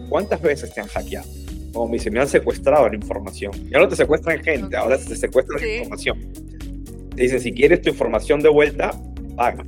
¿Cuántas 0.09 0.40
veces 0.40 0.72
te 0.72 0.81
han 0.81 0.87
hackeado? 0.87 1.28
Como 1.72 1.88
me 1.88 1.94
dicen, 1.94 2.12
me 2.12 2.20
han 2.20 2.28
secuestrado 2.28 2.88
la 2.88 2.94
información. 2.94 3.52
Ya 3.70 3.78
no 3.78 3.88
te 3.88 3.96
secuestran 3.96 4.42
gente, 4.42 4.76
ahora 4.76 4.98
te 4.98 5.16
secuestran 5.16 5.61
la 5.61 5.68
información. 5.68 6.33
Te 7.16 7.22
dicen, 7.22 7.40
si 7.40 7.52
quieres 7.52 7.83
tu 7.83 7.88
información 7.88 8.40
de 8.40 8.50
vuelta, 8.50 8.92
paga. 9.37 9.64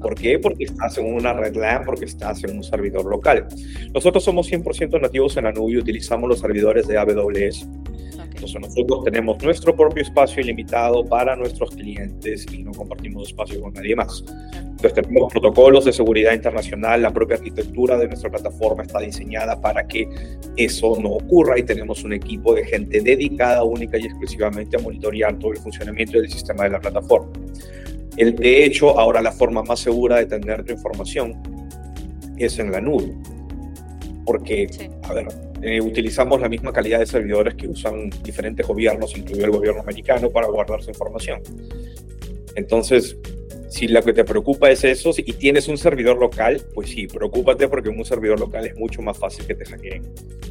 ¿Por 0.00 0.14
qué? 0.14 0.38
Porque 0.38 0.64
estás 0.64 0.98
en 0.98 1.12
una 1.12 1.32
red 1.32 1.56
LAN, 1.56 1.84
porque 1.84 2.04
estás 2.04 2.42
en 2.44 2.56
un 2.56 2.62
servidor 2.62 3.04
local. 3.06 3.46
Nosotros 3.92 4.24
somos 4.24 4.50
100% 4.50 5.00
nativos 5.00 5.36
en 5.36 5.44
la 5.44 5.52
nube 5.52 5.72
y 5.72 5.78
utilizamos 5.78 6.28
los 6.28 6.38
servidores 6.38 6.86
de 6.86 6.98
AWS. 6.98 7.68
Entonces 8.38 8.60
nosotros 8.60 9.04
tenemos 9.04 9.42
nuestro 9.42 9.74
propio 9.74 10.02
espacio 10.02 10.40
ilimitado 10.40 11.04
para 11.04 11.34
nuestros 11.34 11.70
clientes 11.70 12.46
y 12.52 12.62
no 12.62 12.70
compartimos 12.70 13.28
espacio 13.28 13.60
con 13.60 13.72
nadie 13.72 13.96
más. 13.96 14.24
Entonces 14.78 14.92
tenemos 14.92 15.32
protocolos 15.32 15.84
de 15.86 15.92
seguridad 15.92 16.34
internacional, 16.34 17.02
la 17.02 17.12
propia 17.12 17.36
arquitectura 17.36 17.98
de 17.98 18.06
nuestra 18.06 18.30
plataforma 18.30 18.84
está 18.84 19.00
diseñada 19.00 19.60
para 19.60 19.88
que 19.88 20.08
eso 20.56 20.96
no 21.00 21.14
ocurra 21.14 21.58
y 21.58 21.64
tenemos 21.64 22.04
un 22.04 22.12
equipo 22.12 22.54
de 22.54 22.64
gente 22.64 23.00
dedicada 23.00 23.64
única 23.64 23.98
y 23.98 24.04
exclusivamente 24.04 24.76
a 24.76 24.80
monitorear 24.80 25.36
todo 25.40 25.50
el 25.50 25.58
funcionamiento 25.58 26.20
del 26.20 26.30
sistema 26.30 26.62
de 26.62 26.70
la 26.70 26.80
plataforma. 26.80 27.32
El, 28.18 28.34
de 28.34 28.64
hecho, 28.64 28.98
ahora 28.98 29.22
la 29.22 29.30
forma 29.30 29.62
más 29.62 29.78
segura 29.78 30.16
de 30.16 30.26
tener 30.26 30.64
tu 30.64 30.72
información 30.72 31.40
es 32.36 32.58
en 32.58 32.72
la 32.72 32.80
nube. 32.80 33.14
Porque, 34.26 34.66
a 35.04 35.14
ver, 35.14 35.28
eh, 35.62 35.80
utilizamos 35.80 36.40
la 36.40 36.48
misma 36.48 36.72
calidad 36.72 36.98
de 36.98 37.06
servidores 37.06 37.54
que 37.54 37.68
usan 37.68 38.10
diferentes 38.24 38.66
gobiernos, 38.66 39.16
incluido 39.16 39.46
el 39.46 39.52
gobierno 39.52 39.82
americano, 39.82 40.30
para 40.30 40.48
guardar 40.48 40.82
su 40.82 40.90
información. 40.90 41.40
Entonces, 42.56 43.16
si 43.68 43.86
lo 43.86 44.02
que 44.02 44.12
te 44.12 44.24
preocupa 44.24 44.68
es 44.68 44.82
eso 44.82 45.12
y 45.16 45.32
tienes 45.34 45.68
un 45.68 45.78
servidor 45.78 46.18
local, 46.18 46.60
pues 46.74 46.90
sí, 46.90 47.06
preocúpate 47.06 47.68
porque 47.68 47.90
en 47.90 47.98
un 47.98 48.04
servidor 48.04 48.40
local 48.40 48.66
es 48.66 48.76
mucho 48.76 49.00
más 49.00 49.16
fácil 49.16 49.46
que 49.46 49.54
te 49.54 49.64
hackeen. 49.64 50.02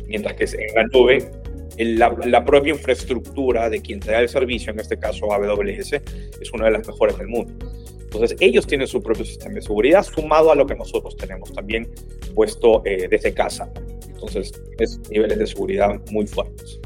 Mientras 0.07 0.35
que 0.35 0.45
en 0.45 0.75
la 0.75 0.83
nube 0.85 1.29
la, 1.77 2.45
propia 2.45 2.73
infraestructura 2.73 3.69
de 3.69 3.81
quien 3.81 3.99
te 3.99 4.11
da 4.11 4.19
el 4.19 4.29
servicio, 4.29 4.71
en 4.71 4.79
este 4.79 4.97
caso 4.97 5.31
AWS, 5.31 5.93
es 5.93 6.51
una 6.53 6.65
de 6.65 6.71
las 6.71 6.87
mejores 6.87 7.17
del 7.17 7.27
mundo. 7.27 7.53
Entonces, 8.01 8.37
ellos 8.39 8.65
tienen 8.65 8.87
su 8.87 9.01
propio 9.01 9.25
sistema 9.25 9.55
de 9.55 9.61
seguridad 9.61 10.03
sumado 10.03 10.51
a 10.51 10.55
lo 10.55 10.65
que 10.65 10.75
nosotros 10.75 11.15
tenemos 11.17 11.51
también 11.53 11.89
puesto 12.33 12.81
eh, 12.85 13.07
desde 13.09 13.33
casa. 13.33 13.69
Entonces, 14.07 14.51
es 14.79 14.99
niveles 15.09 15.37
de 15.37 15.47
seguridad 15.47 15.99
muy 16.11 16.25
fuertes. 16.25 16.79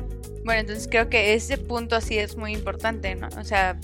Bueno, 0.43 0.61
entonces 0.61 0.87
creo 0.89 1.09
que 1.09 1.33
ese 1.35 1.57
punto 1.57 1.95
así 1.95 2.17
es 2.17 2.35
muy 2.35 2.53
importante, 2.53 3.13
¿no? 3.15 3.29
O 3.39 3.43
sea, 3.43 3.79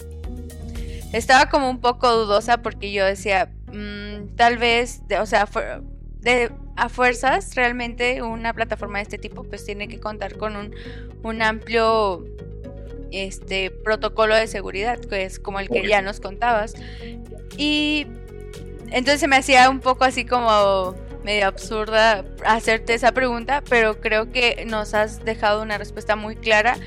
estaba 1.14 1.50
como 1.50 1.70
un 1.70 1.80
poco 1.80 2.12
dudosa 2.12 2.62
porque 2.62 2.92
yo 2.92 3.06
decía, 3.06 3.52
mm, 3.72 4.36
tal 4.36 4.58
vez, 4.58 5.02
o 5.22 5.26
sea, 5.26 5.48
de, 6.22 6.52
a 6.76 6.90
fuerzas, 6.90 7.56
realmente 7.56 8.22
una 8.22 8.54
plataforma 8.54 9.00
de 9.00 9.04
este 9.04 9.18
tipo 9.18 9.44
pues 9.44 9.66
tiene 9.66 9.88
que 9.88 10.00
contar 10.00 10.38
con 10.38 10.56
un, 10.56 10.76
un 11.24 11.42
amplio 11.42 12.26
este 13.12 13.72
protocolo 13.72 14.36
de 14.36 14.48
seguridad, 14.48 15.00
que 15.00 15.24
es 15.24 15.40
como 15.40 15.60
el 15.60 15.70
que 15.70 15.88
ya 15.88 16.02
nos 16.02 16.20
contabas. 16.20 16.76
Y 17.58 18.08
entonces 18.90 19.20
se 19.20 19.28
me 19.28 19.38
hacía 19.38 19.70
un 19.70 19.80
poco 19.80 20.04
así 20.04 20.26
como 20.26 20.96
medio 21.24 21.48
absurda 21.48 22.24
hacerte 22.46 22.94
esa 22.94 23.12
pregunta, 23.12 23.64
pero 23.70 24.00
creo 24.00 24.32
que 24.32 24.66
nos 24.66 24.94
has 24.94 25.26
dejado 25.26 25.62
una 25.62 25.78
respuesta 25.78 26.16
muy 26.16 26.36
clara 26.36 26.78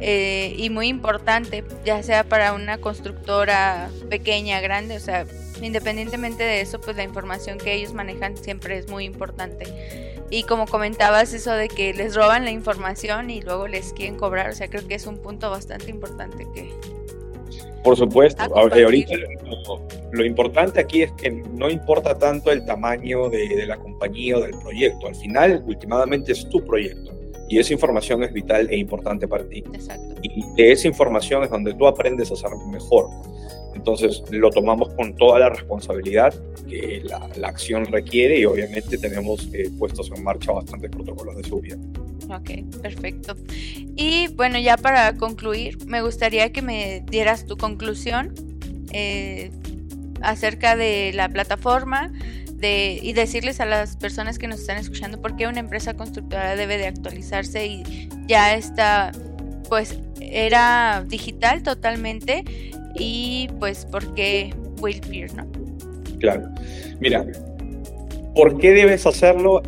eh, 0.00 0.54
y 0.56 0.70
muy 0.70 0.88
importante, 0.88 1.64
ya 1.84 2.02
sea 2.02 2.24
para 2.24 2.54
una 2.54 2.78
constructora 2.78 3.90
pequeña, 4.08 4.60
grande, 4.60 4.96
o 4.96 5.00
sea, 5.00 5.26
independientemente 5.64 6.42
de 6.42 6.60
eso, 6.60 6.80
pues 6.80 6.96
la 6.96 7.04
información 7.04 7.58
que 7.58 7.74
ellos 7.74 7.92
manejan 7.92 8.36
siempre 8.36 8.78
es 8.78 8.88
muy 8.88 9.04
importante. 9.04 9.66
Y 10.30 10.44
como 10.44 10.66
comentabas 10.66 11.34
eso 11.34 11.52
de 11.52 11.68
que 11.68 11.92
les 11.92 12.14
roban 12.14 12.44
la 12.44 12.50
información 12.50 13.30
y 13.30 13.42
luego 13.42 13.68
les 13.68 13.92
quieren 13.92 14.16
cobrar, 14.16 14.50
o 14.50 14.54
sea, 14.54 14.68
creo 14.68 14.86
que 14.86 14.94
es 14.94 15.06
un 15.06 15.18
punto 15.18 15.50
bastante 15.50 15.90
importante 15.90 16.46
que... 16.54 16.72
Por 17.84 17.96
supuesto, 17.96 18.42
ahorita 18.54 19.14
lo, 20.12 20.24
importante 20.24 20.78
aquí 20.78 21.02
es 21.02 21.12
que 21.12 21.30
no 21.30 21.68
importa 21.68 22.16
tanto 22.16 22.52
el 22.52 22.64
tamaño 22.64 23.28
de, 23.28 23.48
de 23.48 23.66
la 23.66 23.76
compañía 23.76 24.38
o 24.38 24.40
del 24.40 24.56
proyecto, 24.58 25.08
al 25.08 25.16
final, 25.16 25.64
últimamente 25.66 26.30
es 26.30 26.48
tu 26.48 26.64
proyecto 26.64 27.12
y 27.52 27.58
esa 27.58 27.74
información 27.74 28.22
es 28.22 28.32
vital 28.32 28.66
e 28.70 28.78
importante 28.78 29.28
para 29.28 29.44
ti. 29.44 29.62
Exacto. 29.74 30.14
Y 30.22 30.42
de 30.54 30.72
esa 30.72 30.88
información 30.88 31.44
es 31.44 31.50
donde 31.50 31.74
tú 31.74 31.86
aprendes 31.86 32.32
a 32.32 32.36
ser 32.36 32.48
mejor. 32.70 33.10
Entonces 33.74 34.22
lo 34.30 34.50
tomamos 34.50 34.92
con 34.94 35.14
toda 35.16 35.38
la 35.38 35.48
responsabilidad 35.50 36.34
que 36.68 37.02
la, 37.04 37.48
acción 37.48 37.84
requiere 37.86 38.38
y 38.38 38.44
obviamente 38.44 38.96
tenemos 38.98 39.48
eh, 39.52 39.70
puestos 39.78 40.10
en 40.14 40.22
marcha 40.22 40.52
bastantes 40.52 40.90
protocolos 40.90 41.36
de 41.36 41.44
seguridad. 41.44 41.78
Ok, 42.30 42.80
perfecto. 42.80 43.36
Y 43.96 44.28
bueno, 44.28 44.58
ya 44.58 44.76
para 44.76 45.16
concluir, 45.16 45.84
me 45.86 46.02
gustaría 46.02 46.52
que 46.52 46.62
me 46.62 47.04
dieras 47.10 47.46
tu 47.46 47.56
conclusión 47.56 48.34
eh, 48.92 49.50
acerca 50.22 50.76
de 50.76 51.12
la 51.14 51.28
plataforma 51.28 52.12
de, 52.54 52.98
y 53.02 53.12
decirles 53.12 53.60
a 53.60 53.66
las 53.66 53.96
personas 53.96 54.38
que 54.38 54.46
nos 54.46 54.60
están 54.60 54.78
escuchando 54.78 55.20
por 55.20 55.36
qué 55.36 55.46
una 55.46 55.60
empresa 55.60 55.94
constructora 55.94 56.56
debe 56.56 56.78
de 56.78 56.86
actualizarse 56.86 57.66
y 57.66 58.08
ya 58.26 58.54
está, 58.54 59.12
pues 59.68 59.98
era 60.20 61.04
digital 61.06 61.62
totalmente 61.62 62.44
y 62.94 63.48
pues 63.58 63.86
por 63.86 64.14
qué 64.14 64.54
Will 64.80 65.00
Pierce, 65.00 65.36
¿no? 65.36 65.46
Claro. 66.18 66.48
Mira, 67.00 67.26
¿por 68.34 68.58
qué 68.58 68.72
debes 68.72 69.06
hacerlo? 69.06 69.62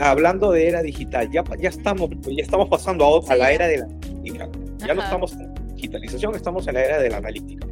Hablando 0.00 0.52
de 0.52 0.68
era 0.68 0.82
digital, 0.82 1.30
ya, 1.32 1.42
ya, 1.58 1.70
estamos, 1.70 2.10
ya 2.22 2.42
estamos 2.42 2.68
pasando 2.68 3.22
a, 3.26 3.36
la 3.36 3.52
era 3.52 3.66
de 3.66 3.78
la 3.78 3.84
analítica. 3.84 4.48
Ya 4.86 4.94
no 4.94 5.02
estamos 5.02 5.32
en 5.32 5.54
digitalización, 5.74 6.34
estamos 6.34 6.66
en 6.68 6.74
la 6.74 6.84
era 6.84 6.98
de 7.00 7.10
la 7.10 7.16
analítica. 7.18 7.66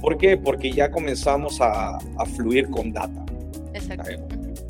¿Por 0.00 0.16
qué? 0.16 0.36
Porque 0.36 0.72
ya 0.72 0.90
comenzamos 0.90 1.60
a, 1.60 1.96
a 1.96 2.26
fluir 2.26 2.68
con 2.70 2.92
data. 2.92 3.24
Exacto. 3.74 4.10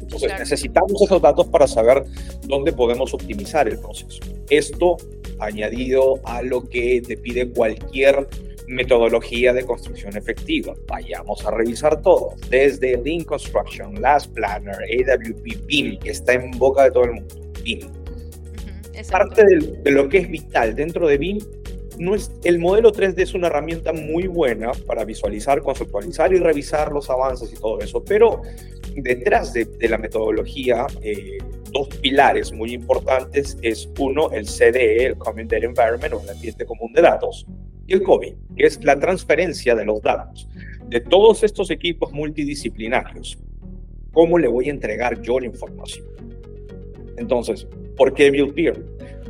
Entonces 0.01 0.39
necesitamos 0.39 1.01
esos 1.01 1.23
datos 1.23 1.47
para 1.47 1.67
saber 1.67 2.05
dónde 2.43 2.73
podemos 2.73 3.15
optimizar 3.15 3.67
el 3.69 3.79
proceso. 3.79 4.21
Esto 4.51 4.97
añadido 5.45 6.21
a 6.25 6.43
lo 6.43 6.69
que 6.69 7.03
te 7.07 7.17
pide 7.17 7.49
cualquier 7.51 8.29
metodología 8.67 9.53
de 9.53 9.65
construcción 9.65 10.17
efectiva. 10.17 10.75
Vayamos 10.87 11.45
a 11.45 11.51
revisar 11.51 12.01
todo, 12.03 12.35
desde 12.49 12.97
Lean 13.03 13.25
Construction, 13.25 14.01
Last 14.01 14.33
Planner, 14.33 14.77
AWP, 14.77 15.67
BIM, 15.67 15.99
que 15.99 16.11
está 16.11 16.35
en 16.35 16.51
boca 16.53 16.85
de 16.85 16.91
todo 16.91 17.05
el 17.05 17.13
mundo. 17.13 17.35
BIM. 17.63 17.81
Parte 19.11 19.45
de, 19.45 19.59
de, 19.83 19.91
lo 19.91 20.09
que 20.09 20.19
es 20.19 20.31
vital 20.31 20.75
dentro 20.75 21.09
de 21.09 21.19
BIM, 21.19 21.39
no 21.99 22.15
es, 22.15 22.31
el 22.45 22.59
modelo 22.59 22.93
3D 22.93 23.21
es 23.21 23.35
una 23.35 23.49
herramienta 23.49 23.93
muy 23.93 24.27
buena 24.27 24.73
para 24.87 25.05
visualizar, 25.05 25.63
conceptualizar 25.63 26.33
y 26.33 26.39
revisar 26.39 26.93
los 26.93 27.11
avances 27.11 27.53
y 27.53 27.57
todo 27.57 27.81
eso, 27.81 28.03
pero 28.05 28.43
detrás 28.95 29.53
de, 29.53 29.65
de 29.65 29.89
la 29.89 29.99
metodología, 29.99 30.87
eh, 31.03 31.39
dos 31.73 31.89
pilares 31.97 32.53
muy 32.53 32.73
importantes 32.73 33.59
es 33.63 33.89
uno, 33.99 34.31
el 34.31 34.47
CDE, 34.47 35.07
el 35.07 35.17
Common 35.17 35.49
Data 35.49 35.67
Environment 35.67 36.15
o 36.15 36.23
el 36.23 36.31
ambiente 36.31 36.65
común 36.65 36.93
de 36.93 37.03
datos, 37.03 37.47
y 37.87 37.95
el 37.95 38.03
COVID, 38.03 38.35
que 38.57 38.67
es 38.67 38.85
la 38.85 38.99
transferencia 38.99 39.75
de 39.75 39.85
los 39.85 40.01
datos 40.03 40.49
de 40.93 41.01
todos 41.01 41.43
estos 41.43 41.71
equipos 41.71 42.13
multidisciplinarios. 42.13 43.39
¿Cómo 44.13 44.39
le 44.39 44.47
voy 44.47 44.69
a 44.69 44.73
entregar 44.73 45.23
yo 45.23 45.41
la 45.41 45.47
información? 45.47 46.05
Entonces, 47.17 47.67
¿por 47.97 48.13
qué 48.13 48.31
Build 48.31 48.53
Peer? 48.53 48.85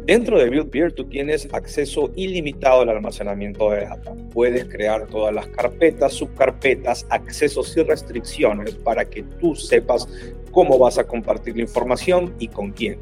Dentro 0.05 0.37
de 0.37 0.49
BuildPeer 0.49 0.93
tú 0.93 1.05
tienes 1.05 1.49
acceso 1.53 2.11
ilimitado 2.17 2.81
al 2.81 2.89
almacenamiento 2.89 3.71
de 3.71 3.83
data. 3.83 4.13
Puedes 4.33 4.65
crear 4.65 5.07
todas 5.07 5.33
las 5.33 5.47
carpetas, 5.47 6.15
subcarpetas, 6.15 7.07
accesos 7.09 7.77
y 7.77 7.85
restricciones 7.85 8.75
para 8.75 9.05
que 9.05 9.23
tú 9.23 9.55
sepas 9.55 10.09
cómo 10.53 10.79
vas 10.79 10.99
a 10.99 11.05
compartir 11.05 11.57
la 11.57 11.63
información 11.63 12.35
y 12.39 12.49
con 12.49 12.71
quién. 12.71 13.01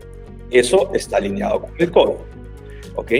Eso 0.50 0.90
está 0.94 1.18
alineado 1.18 1.60
con 1.60 1.70
el 1.78 1.90
código. 1.90 2.24
¿Ok? 2.94 3.12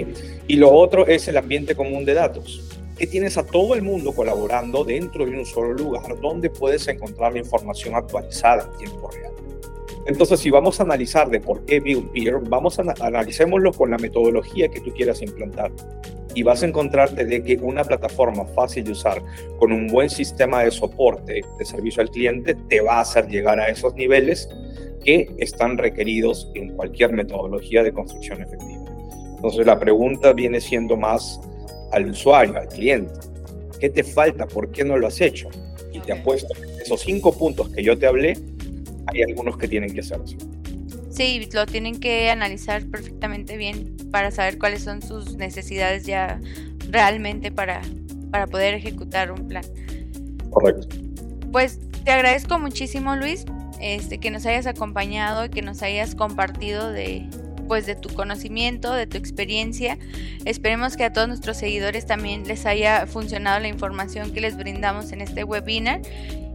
Y 0.48 0.56
lo 0.56 0.72
otro 0.72 1.06
es 1.06 1.28
el 1.28 1.36
ambiente 1.36 1.74
común 1.74 2.04
de 2.04 2.14
datos 2.14 2.70
que 3.00 3.06
tienes 3.06 3.38
a 3.38 3.46
todo 3.46 3.74
el 3.74 3.80
mundo 3.80 4.12
colaborando 4.12 4.84
dentro 4.84 5.24
de 5.24 5.38
un 5.38 5.46
solo 5.46 5.72
lugar 5.72 6.20
donde 6.20 6.50
puedes 6.50 6.86
encontrar 6.86 7.32
la 7.32 7.38
información 7.38 7.94
actualizada 7.94 8.70
en 8.72 8.78
tiempo 8.78 9.10
real. 9.10 9.32
Entonces, 10.06 10.40
si 10.40 10.50
vamos 10.50 10.80
a 10.80 10.84
analizar 10.84 11.28
de 11.28 11.40
por 11.40 11.64
qué 11.64 11.80
Build 11.80 12.10
Peer, 12.12 12.38
vamos 12.48 12.78
a 12.78 12.94
analicémoslo 13.00 13.72
con 13.72 13.90
la 13.90 13.98
metodología 13.98 14.68
que 14.68 14.80
tú 14.80 14.92
quieras 14.92 15.22
implantar. 15.22 15.70
Y 16.34 16.42
vas 16.42 16.62
a 16.62 16.66
encontrarte 16.66 17.24
de 17.24 17.42
que 17.42 17.56
una 17.56 17.84
plataforma 17.84 18.44
fácil 18.46 18.84
de 18.84 18.92
usar, 18.92 19.22
con 19.58 19.72
un 19.72 19.88
buen 19.88 20.08
sistema 20.08 20.62
de 20.62 20.70
soporte 20.70 21.42
de 21.58 21.64
servicio 21.64 22.02
al 22.02 22.10
cliente, 22.10 22.54
te 22.68 22.80
va 22.80 22.94
a 22.94 23.00
hacer 23.00 23.28
llegar 23.28 23.58
a 23.58 23.68
esos 23.68 23.94
niveles 23.94 24.48
que 25.04 25.28
están 25.38 25.76
requeridos 25.76 26.50
en 26.54 26.74
cualquier 26.76 27.12
metodología 27.12 27.82
de 27.82 27.92
construcción 27.92 28.42
efectiva. 28.42 28.84
Entonces, 29.36 29.66
la 29.66 29.78
pregunta 29.78 30.32
viene 30.32 30.60
siendo 30.60 30.96
más 30.96 31.40
al 31.92 32.10
usuario, 32.10 32.56
al 32.56 32.68
cliente. 32.68 33.12
¿Qué 33.78 33.90
te 33.90 34.04
falta? 34.04 34.46
¿Por 34.46 34.70
qué 34.70 34.84
no 34.84 34.96
lo 34.98 35.06
has 35.06 35.20
hecho? 35.20 35.48
Y 35.92 36.00
te 36.00 36.12
apuesto 36.12 36.54
que 36.54 36.82
esos 36.82 37.00
cinco 37.00 37.32
puntos 37.32 37.70
que 37.70 37.82
yo 37.82 37.98
te 37.98 38.06
hablé 38.06 38.36
hay 39.12 39.22
algunos 39.22 39.56
que 39.56 39.68
tienen 39.68 39.92
que 39.92 40.00
hacerse. 40.00 40.36
Sí, 41.10 41.48
lo 41.52 41.66
tienen 41.66 41.98
que 41.98 42.30
analizar 42.30 42.84
perfectamente 42.86 43.56
bien 43.56 43.96
para 44.10 44.30
saber 44.30 44.58
cuáles 44.58 44.82
son 44.82 45.02
sus 45.02 45.36
necesidades 45.36 46.06
ya 46.06 46.40
realmente 46.88 47.50
para, 47.50 47.82
para 48.30 48.46
poder 48.46 48.74
ejecutar 48.74 49.30
un 49.32 49.48
plan. 49.48 49.64
Correcto. 50.50 50.88
Pues 51.52 51.80
te 52.04 52.12
agradezco 52.12 52.58
muchísimo, 52.58 53.16
Luis, 53.16 53.44
este, 53.80 54.18
que 54.18 54.30
nos 54.30 54.46
hayas 54.46 54.66
acompañado 54.66 55.44
y 55.44 55.48
que 55.48 55.62
nos 55.62 55.82
hayas 55.82 56.14
compartido 56.14 56.90
de, 56.92 57.26
pues, 57.66 57.86
de 57.86 57.96
tu 57.96 58.08
conocimiento, 58.10 58.92
de 58.92 59.06
tu 59.06 59.16
experiencia. 59.16 59.98
Esperemos 60.44 60.96
que 60.96 61.04
a 61.04 61.12
todos 61.12 61.28
nuestros 61.28 61.56
seguidores 61.56 62.06
también 62.06 62.46
les 62.46 62.66
haya 62.66 63.06
funcionado 63.06 63.60
la 63.60 63.68
información 63.68 64.32
que 64.32 64.40
les 64.40 64.56
brindamos 64.56 65.12
en 65.12 65.20
este 65.20 65.44
webinar 65.44 66.00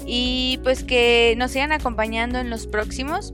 y 0.05 0.59
pues 0.63 0.83
que 0.83 1.35
nos 1.37 1.51
sigan 1.51 1.71
acompañando 1.71 2.39
en 2.39 2.49
los 2.49 2.67
próximos. 2.67 3.31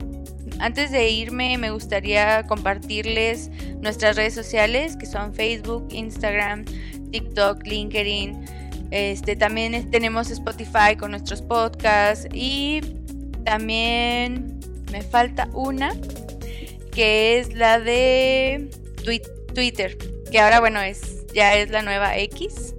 Antes 0.58 0.90
de 0.90 1.10
irme 1.10 1.58
me 1.58 1.70
gustaría 1.70 2.46
compartirles 2.46 3.50
nuestras 3.80 4.16
redes 4.16 4.34
sociales 4.34 4.96
que 4.96 5.06
son 5.06 5.34
Facebook, 5.34 5.88
Instagram, 5.90 6.64
TikTok, 7.10 7.66
LinkedIn. 7.66 8.44
Este, 8.90 9.36
también 9.36 9.90
tenemos 9.90 10.30
Spotify 10.30 10.96
con 10.98 11.12
nuestros 11.12 11.42
podcasts 11.42 12.28
y 12.32 12.80
también 13.44 14.60
me 14.92 15.02
falta 15.02 15.48
una 15.52 15.92
que 16.92 17.38
es 17.38 17.54
la 17.54 17.80
de 17.80 18.70
Twitter, 19.54 19.96
que 20.30 20.38
ahora 20.38 20.60
bueno 20.60 20.80
es 20.80 21.26
ya 21.32 21.56
es 21.56 21.70
la 21.70 21.82
nueva 21.82 22.16
X. 22.18 22.74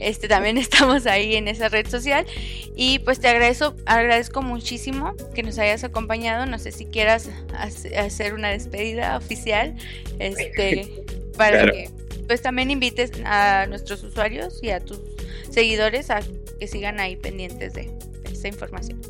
Este 0.00 0.28
también 0.28 0.58
estamos 0.58 1.06
ahí 1.06 1.34
en 1.34 1.48
esa 1.48 1.68
red 1.68 1.88
social 1.88 2.26
y 2.76 2.98
pues 3.00 3.20
te 3.20 3.28
agradezco, 3.28 3.74
agradezco 3.86 4.42
muchísimo 4.42 5.14
que 5.34 5.42
nos 5.42 5.58
hayas 5.58 5.84
acompañado. 5.84 6.46
No 6.46 6.58
sé 6.58 6.72
si 6.72 6.86
quieras 6.86 7.30
hacer 7.96 8.34
una 8.34 8.50
despedida 8.50 9.16
oficial, 9.16 9.74
este, 10.18 11.04
para 11.36 11.70
que 11.70 11.90
pues 12.26 12.42
también 12.42 12.70
invites 12.70 13.12
a 13.24 13.66
nuestros 13.66 14.02
usuarios 14.02 14.60
y 14.62 14.70
a 14.70 14.80
tus 14.80 14.98
seguidores 15.50 16.10
a 16.10 16.20
que 16.58 16.66
sigan 16.66 16.98
ahí 16.98 17.16
pendientes 17.16 17.74
de 17.74 17.90
esta 18.24 18.48
información. 18.48 19.00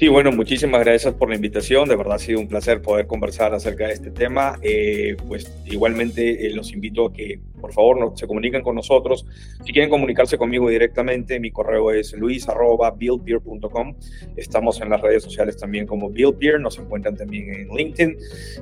Sí, 0.00 0.08
bueno, 0.08 0.32
muchísimas 0.32 0.82
gracias 0.82 1.12
por 1.12 1.28
la 1.28 1.34
invitación. 1.34 1.86
De 1.86 1.94
verdad 1.94 2.14
ha 2.14 2.18
sido 2.18 2.40
un 2.40 2.48
placer 2.48 2.80
poder 2.80 3.06
conversar 3.06 3.52
acerca 3.52 3.86
de 3.86 3.92
este 3.92 4.10
tema. 4.10 4.58
Eh, 4.62 5.14
pues 5.28 5.54
igualmente 5.66 6.46
eh, 6.46 6.54
los 6.54 6.72
invito 6.72 7.04
a 7.04 7.12
que 7.12 7.38
por 7.60 7.74
favor 7.74 8.00
no, 8.00 8.16
se 8.16 8.26
comuniquen 8.26 8.62
con 8.62 8.76
nosotros. 8.76 9.26
Si 9.62 9.74
quieren 9.74 9.90
comunicarse 9.90 10.38
conmigo 10.38 10.70
directamente, 10.70 11.38
mi 11.38 11.50
correo 11.50 11.90
es 11.90 12.14
luis.buildpeer.com. 12.14 13.94
Estamos 14.36 14.80
en 14.80 14.88
las 14.88 15.02
redes 15.02 15.22
sociales 15.22 15.58
también 15.58 15.86
como 15.86 16.08
BuildPeer, 16.08 16.58
nos 16.60 16.78
encuentran 16.78 17.14
también 17.14 17.52
en 17.52 17.68
LinkedIn. 17.68 18.16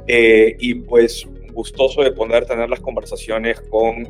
Eh, 0.08 0.56
y 0.58 0.74
pues 0.74 1.24
gustoso 1.52 2.02
de 2.02 2.10
poder 2.10 2.46
tener 2.46 2.68
las 2.68 2.80
conversaciones 2.80 3.60
con, 3.60 4.08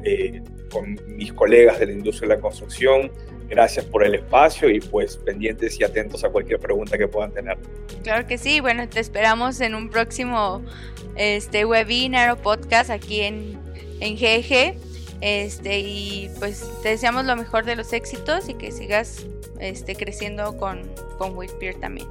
con 0.72 0.98
mis 1.14 1.34
colegas 1.34 1.78
de 1.78 1.88
la 1.88 1.92
industria 1.92 2.30
de 2.30 2.36
la 2.36 2.40
construcción, 2.40 3.10
Gracias 3.48 3.84
por 3.86 4.04
el 4.04 4.14
espacio 4.14 4.68
y 4.70 4.80
pues 4.80 5.16
pendientes 5.16 5.80
y 5.80 5.84
atentos 5.84 6.22
a 6.22 6.28
cualquier 6.28 6.60
pregunta 6.60 6.98
que 6.98 7.08
puedan 7.08 7.32
tener. 7.32 7.56
Claro 8.02 8.26
que 8.26 8.36
sí, 8.36 8.60
bueno, 8.60 8.88
te 8.88 9.00
esperamos 9.00 9.60
en 9.60 9.74
un 9.74 9.88
próximo 9.88 10.62
este 11.16 11.64
webinar 11.64 12.30
o 12.30 12.36
podcast 12.36 12.90
aquí 12.90 13.20
en, 13.22 13.58
en 14.00 14.16
GG. 14.16 14.87
Este, 15.20 15.80
y 15.80 16.30
pues 16.38 16.64
te 16.82 16.90
deseamos 16.90 17.24
lo 17.24 17.34
mejor 17.36 17.64
de 17.64 17.76
los 17.76 17.92
éxitos 17.92 18.48
y 18.48 18.54
que 18.54 18.70
sigas 18.70 19.26
este, 19.60 19.96
creciendo 19.96 20.56
con, 20.56 20.82
con 21.18 21.34
también. 21.80 22.08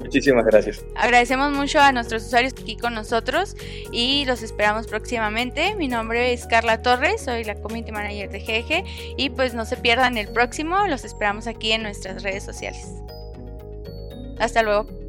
Muchísimas 0.00 0.44
gracias. 0.44 0.84
Agradecemos 0.96 1.52
mucho 1.52 1.78
a 1.80 1.92
nuestros 1.92 2.26
usuarios 2.26 2.54
aquí 2.60 2.76
con 2.76 2.94
nosotros 2.94 3.56
y 3.92 4.24
los 4.24 4.42
esperamos 4.42 4.88
próximamente. 4.88 5.76
Mi 5.76 5.86
nombre 5.86 6.32
es 6.32 6.46
Carla 6.46 6.82
Torres, 6.82 7.22
soy 7.22 7.44
la 7.44 7.54
Community 7.54 7.92
Manager 7.92 8.28
de 8.30 8.40
GG 8.40 9.16
y 9.16 9.30
pues 9.30 9.54
no 9.54 9.64
se 9.64 9.76
pierdan 9.76 10.18
el 10.18 10.28
próximo, 10.28 10.86
los 10.88 11.04
esperamos 11.04 11.46
aquí 11.46 11.72
en 11.72 11.84
nuestras 11.84 12.24
redes 12.24 12.42
sociales. 12.42 12.88
Hasta 14.38 14.62
luego. 14.62 15.01